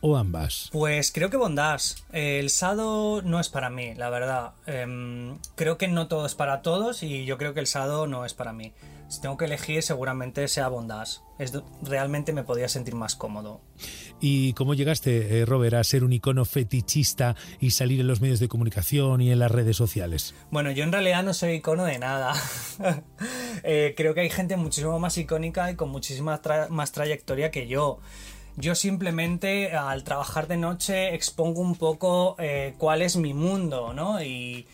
o 0.00 0.16
ambas? 0.16 0.68
Pues 0.72 1.12
creo 1.12 1.30
que 1.30 1.36
bondage. 1.36 1.96
El 2.12 2.50
sado 2.50 3.22
no 3.22 3.40
es 3.40 3.48
para 3.48 3.70
mí, 3.70 3.94
la 3.94 4.10
verdad. 4.10 4.52
Em, 4.66 5.38
creo 5.54 5.78
que 5.78 5.88
no 5.88 6.08
todo 6.08 6.26
es 6.26 6.34
para 6.34 6.62
todos 6.62 7.02
y 7.02 7.24
yo 7.24 7.38
creo 7.38 7.54
que 7.54 7.60
el 7.60 7.66
sado 7.66 8.06
no 8.06 8.24
es 8.24 8.34
para 8.34 8.52
mí 8.52 8.72
si 9.08 9.20
tengo 9.20 9.36
que 9.36 9.44
elegir, 9.44 9.82
seguramente 9.82 10.48
sea 10.48 10.68
Bondage. 10.68 11.20
Es, 11.38 11.52
realmente 11.82 12.32
me 12.32 12.42
podría 12.42 12.68
sentir 12.68 12.94
más 12.94 13.14
cómodo. 13.14 13.60
¿Y 14.20 14.52
cómo 14.54 14.74
llegaste, 14.74 15.40
eh, 15.40 15.44
Robert, 15.44 15.74
a 15.74 15.84
ser 15.84 16.02
un 16.02 16.12
icono 16.12 16.44
fetichista 16.44 17.36
y 17.60 17.70
salir 17.70 18.00
en 18.00 18.06
los 18.06 18.20
medios 18.20 18.40
de 18.40 18.48
comunicación 18.48 19.20
y 19.20 19.30
en 19.30 19.38
las 19.38 19.50
redes 19.50 19.76
sociales? 19.76 20.34
Bueno, 20.50 20.70
yo 20.70 20.82
en 20.84 20.92
realidad 20.92 21.22
no 21.22 21.34
soy 21.34 21.54
icono 21.54 21.84
de 21.84 21.98
nada. 21.98 22.34
Eh, 23.68 23.94
creo 23.96 24.14
que 24.14 24.20
hay 24.20 24.30
gente 24.30 24.56
muchísimo 24.56 25.00
más 25.00 25.16
icónica 25.18 25.70
y 25.70 25.76
con 25.76 25.88
muchísima 25.88 26.40
más 26.68 26.92
trayectoria 26.92 27.50
que 27.50 27.66
yo. 27.66 27.98
Yo 28.56 28.74
simplemente 28.74 29.72
al 29.72 30.02
trabajar 30.02 30.48
de 30.48 30.56
noche 30.56 31.14
expongo 31.14 31.60
un 31.60 31.74
poco 31.74 32.36
eh, 32.38 32.74
cuál 32.78 33.02
es 33.02 33.16
mi 33.16 33.34
mundo, 33.34 33.92
¿no? 33.92 34.22
Y, 34.22 34.66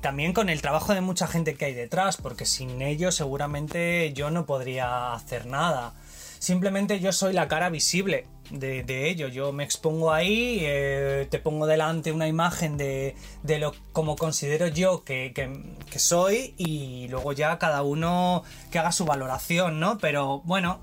también 0.00 0.32
con 0.32 0.48
el 0.48 0.62
trabajo 0.62 0.94
de 0.94 1.02
mucha 1.02 1.26
gente 1.26 1.56
que 1.56 1.66
hay 1.66 1.74
detrás, 1.74 2.16
porque 2.16 2.46
sin 2.46 2.80
ellos 2.80 3.14
seguramente 3.14 4.10
yo 4.14 4.30
no 4.30 4.46
podría 4.46 5.12
hacer 5.12 5.44
nada. 5.44 5.92
Simplemente 6.38 7.00
yo 7.00 7.12
soy 7.12 7.34
la 7.34 7.48
cara 7.48 7.68
visible 7.68 8.26
de, 8.50 8.82
de 8.82 9.10
ello. 9.10 9.28
Yo 9.28 9.52
me 9.52 9.62
expongo 9.64 10.12
ahí, 10.12 10.60
eh, 10.62 11.28
te 11.30 11.38
pongo 11.38 11.66
delante 11.66 12.12
una 12.12 12.28
imagen 12.28 12.78
de, 12.78 13.14
de, 13.42 13.58
lo 13.58 13.74
como 13.92 14.16
considero 14.16 14.68
yo 14.68 15.04
que, 15.04 15.32
que 15.34 15.98
soy 15.98 16.54
y 16.56 17.08
luego 17.08 17.32
ya 17.32 17.58
cada 17.58 17.82
uno 17.82 18.44
que 18.70 18.78
haga 18.78 18.90
su 18.90 19.04
valoración, 19.04 19.80
¿no? 19.80 19.98
Pero 19.98 20.40
bueno, 20.44 20.80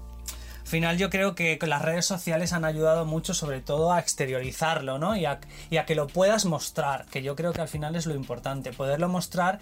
final 0.69 0.97
yo 0.97 1.09
creo 1.09 1.35
que 1.35 1.59
las 1.67 1.81
redes 1.81 2.05
sociales 2.05 2.53
han 2.53 2.63
ayudado 2.63 3.05
mucho 3.05 3.33
sobre 3.33 3.59
todo 3.59 3.91
a 3.91 3.99
exteriorizarlo, 3.99 4.97
¿no? 4.99 5.15
Y 5.15 5.25
a, 5.25 5.39
y 5.69 5.77
a 5.77 5.85
que 5.85 5.95
lo 5.95 6.07
puedas 6.07 6.45
mostrar, 6.45 7.05
que 7.11 7.21
yo 7.21 7.35
creo 7.35 7.51
que 7.51 7.61
al 7.61 7.67
final 7.67 7.95
es 7.95 8.05
lo 8.05 8.15
importante, 8.15 8.71
poderlo 8.71 9.09
mostrar 9.09 9.59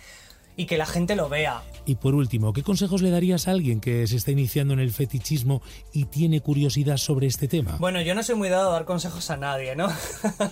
y 0.58 0.66
que 0.66 0.78
la 0.78 0.86
gente 0.86 1.16
lo 1.16 1.30
vea. 1.30 1.62
Y 1.86 1.96
por 1.96 2.16
último, 2.16 2.52
¿qué 2.52 2.64
consejos 2.64 3.02
le 3.02 3.12
darías 3.12 3.48
a 3.48 3.52
alguien 3.52 3.80
que 3.80 4.06
se 4.08 4.18
está 4.18 4.32
iniciando 4.32 4.74
en 4.74 4.82
el 4.82 4.92
fetichismo 4.92 5.62
y 5.94 6.06
tiene 6.06 6.42
curiosidad 6.42 6.98
sobre 6.98 7.28
este 7.28 7.48
tema? 7.48 7.78
Bueno, 7.80 8.02
yo 8.02 8.14
no 8.14 8.24
soy 8.24 8.36
muy 8.36 8.50
dado 8.50 8.72
a 8.72 8.74
dar 8.74 8.86
consejos 8.86 9.30
a 9.30 9.38
nadie, 9.38 9.76
¿no? 9.76 9.88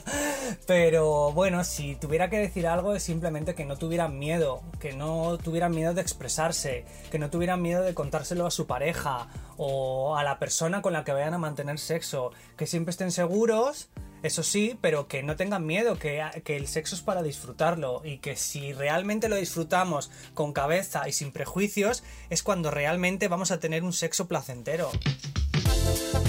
Pero 0.67 1.33
bueno, 1.33 1.63
si 1.63 1.95
tuviera 1.95 2.29
que 2.29 2.37
decir 2.37 2.67
algo 2.67 2.95
es 2.95 3.03
simplemente 3.03 3.55
que 3.55 3.65
no 3.65 3.77
tuvieran 3.77 4.17
miedo, 4.17 4.61
que 4.79 4.93
no 4.93 5.37
tuvieran 5.43 5.73
miedo 5.73 5.93
de 5.93 6.01
expresarse, 6.01 6.85
que 7.11 7.19
no 7.19 7.29
tuvieran 7.29 7.61
miedo 7.61 7.83
de 7.83 7.93
contárselo 7.93 8.45
a 8.45 8.51
su 8.51 8.67
pareja 8.67 9.27
o 9.57 10.15
a 10.15 10.23
la 10.23 10.39
persona 10.39 10.81
con 10.81 10.93
la 10.93 11.03
que 11.03 11.11
vayan 11.11 11.33
a 11.33 11.39
mantener 11.39 11.79
sexo, 11.79 12.31
que 12.55 12.67
siempre 12.67 12.91
estén 12.91 13.11
seguros 13.11 13.89
eso 14.25 14.43
sí, 14.43 14.77
pero 14.81 15.07
que 15.07 15.23
no 15.23 15.35
tengan 15.35 15.65
miedo, 15.65 15.97
que, 15.97 16.21
el 16.45 16.67
sexo 16.67 16.95
es 16.95 17.01
para 17.01 17.23
disfrutarlo 17.23 18.01
y 18.03 18.17
que 18.17 18.35
si 18.35 18.73
realmente 18.73 19.29
lo 19.29 19.35
disfrutamos 19.35 20.11
con 20.33 20.53
cabeza 20.53 21.07
y 21.07 21.13
sin 21.13 21.31
prejuicios, 21.31 22.03
es 22.29 22.43
cuando 22.43 22.71
realmente 22.71 23.27
vamos 23.27 23.51
a 23.51 23.59
tener 23.59 23.83
un 23.83 23.93
sexo 23.93 24.27
placentero. 24.27 24.91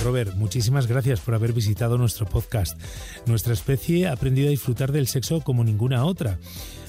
Robert, 0.05 0.35
muchísimas 0.35 0.87
gracias 0.87 1.21
por 1.21 1.35
haber 1.35 1.53
visitado 1.53 1.99
nuestro 1.99 2.27
podcast. 2.27 2.79
Nuestra 3.27 3.55
especie 3.55 4.07
ha 4.07 4.13
aprendido 4.13 4.49
a 4.49 4.51
disfrutar 4.51 4.93
del 4.93 5.09
sexo 5.09 5.41
como 5.41 5.65
ninguna 5.65 6.05
otra. 6.05 6.39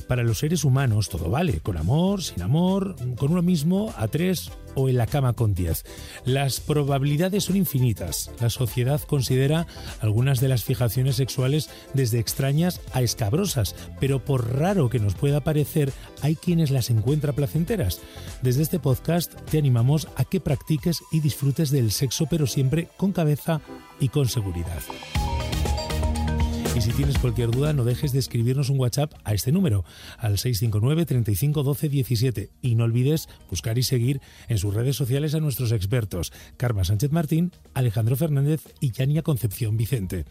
Para 0.07 0.23
los 0.23 0.39
seres 0.39 0.63
humanos 0.63 1.09
todo 1.09 1.29
vale, 1.29 1.59
con 1.59 1.77
amor, 1.77 2.23
sin 2.23 2.41
amor, 2.41 2.95
con 3.17 3.31
uno 3.31 3.41
mismo, 3.41 3.93
a 3.97 4.07
tres 4.07 4.51
o 4.73 4.87
en 4.89 4.97
la 4.97 5.07
cama 5.07 5.33
con 5.33 5.53
diez. 5.53 5.83
Las 6.23 6.59
probabilidades 6.59 7.45
son 7.45 7.57
infinitas. 7.57 8.31
La 8.39 8.49
sociedad 8.49 9.01
considera 9.01 9.67
algunas 9.99 10.39
de 10.39 10.47
las 10.47 10.63
fijaciones 10.63 11.15
sexuales 11.15 11.69
desde 11.93 12.19
extrañas 12.19 12.79
a 12.93 13.01
escabrosas, 13.01 13.75
pero 13.99 14.23
por 14.23 14.57
raro 14.57 14.89
que 14.89 14.99
nos 14.99 15.15
pueda 15.15 15.41
parecer, 15.41 15.91
hay 16.21 16.35
quienes 16.35 16.71
las 16.71 16.89
encuentra 16.89 17.33
placenteras. 17.33 17.99
Desde 18.41 18.63
este 18.63 18.79
podcast 18.79 19.33
te 19.49 19.57
animamos 19.57 20.07
a 20.15 20.23
que 20.23 20.39
practiques 20.39 21.01
y 21.11 21.19
disfrutes 21.19 21.71
del 21.71 21.91
sexo, 21.91 22.27
pero 22.29 22.47
siempre 22.47 22.87
con 22.97 23.11
cabeza 23.11 23.61
y 23.99 24.09
con 24.09 24.29
seguridad. 24.29 24.79
Y 26.75 26.81
si 26.81 26.91
tienes 26.91 27.17
cualquier 27.17 27.49
duda, 27.49 27.73
no 27.73 27.83
dejes 27.83 28.11
de 28.11 28.19
escribirnos 28.19 28.69
un 28.69 28.79
WhatsApp 28.79 29.13
a 29.23 29.33
este 29.33 29.51
número, 29.51 29.83
al 30.17 30.37
659 30.37 31.05
35 31.05 31.63
12 31.63 31.89
17. 31.89 32.49
Y 32.61 32.75
no 32.75 32.83
olvides 32.83 33.29
buscar 33.49 33.77
y 33.77 33.83
seguir 33.83 34.21
en 34.47 34.57
sus 34.57 34.73
redes 34.73 34.95
sociales 34.95 35.33
a 35.33 35.39
nuestros 35.39 35.71
expertos, 35.71 36.31
Karma 36.57 36.83
Sánchez 36.83 37.11
Martín, 37.11 37.51
Alejandro 37.73 38.15
Fernández 38.15 38.61
y 38.79 38.91
Yania 38.91 39.23
Concepción 39.23 39.77
Vicente. 39.77 40.25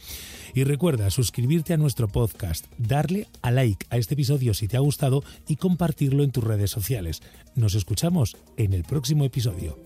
Y 0.55 0.65
recuerda 0.65 1.11
suscribirte 1.11 1.75
a 1.75 1.79
nuestro 1.79 2.09
podcast, 2.09 2.67
darle 2.79 3.27
a 3.43 3.51
like 3.51 3.87
a 3.91 3.97
este 3.97 4.15
episodio 4.15 4.55
si 4.55 4.69
te 4.69 4.77
ha 4.77 4.81
gustado 4.81 5.25
y 5.49 5.57
compartirlo 5.57 6.23
en 6.23 6.31
tus 6.31 6.45
redes 6.45 6.71
sociales. 6.71 7.23
Nos 7.55 7.75
escuchamos 7.75 8.37
en 8.57 8.73
el 8.73 8.85
próximo 8.85 9.25
episodio. 9.25 9.79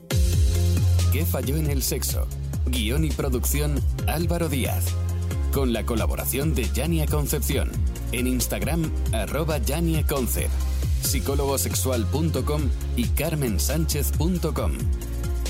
¿Qué 1.13 1.25
falló 1.25 1.57
en 1.57 1.71
el 1.71 1.83
sexo? 1.83 2.27
Guión 2.67 3.05
y 3.05 3.11
producción 3.11 3.81
Álvaro 4.07 4.49
Díaz 4.49 4.95
con 5.53 5.73
la 5.73 5.85
colaboración 5.85 6.55
de 6.55 6.69
Yania 6.71 7.07
Concepción. 7.07 7.71
En 8.13 8.27
Instagram, 8.27 8.91
arroba 9.13 9.59
Yania 9.59 10.07
Concep, 10.07 10.51
psicólogosexual.com 11.03 12.63
y 12.97 13.05
carmensánchez.com. 13.09 14.73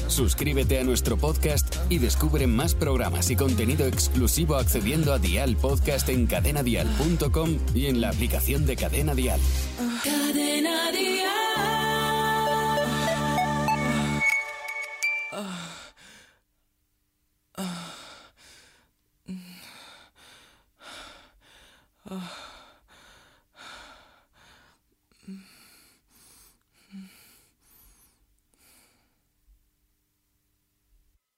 Suscríbete 0.09 0.81
a 0.81 0.85
nuestro 0.85 1.17
podcast 1.17 1.77
y 1.89 1.99
descubre 1.99 2.47
más 2.49 2.75
programas 2.75 3.31
y 3.31 3.37
contenido 3.37 3.87
exclusivo 3.87 4.57
accediendo 4.57 5.13
a 5.13 5.19
Dial 5.19 5.57
Podcast 5.57 6.09
en 6.09 6.27
cadenadial.com 6.27 7.59
y 7.75 7.87
en 7.87 8.01
la 8.01 8.09
aplicación 8.11 8.67
de 8.67 8.77
Cadena 8.77 9.15
Dial. 9.15 9.41
Cadena 10.03 10.91
Dial. 10.91 11.40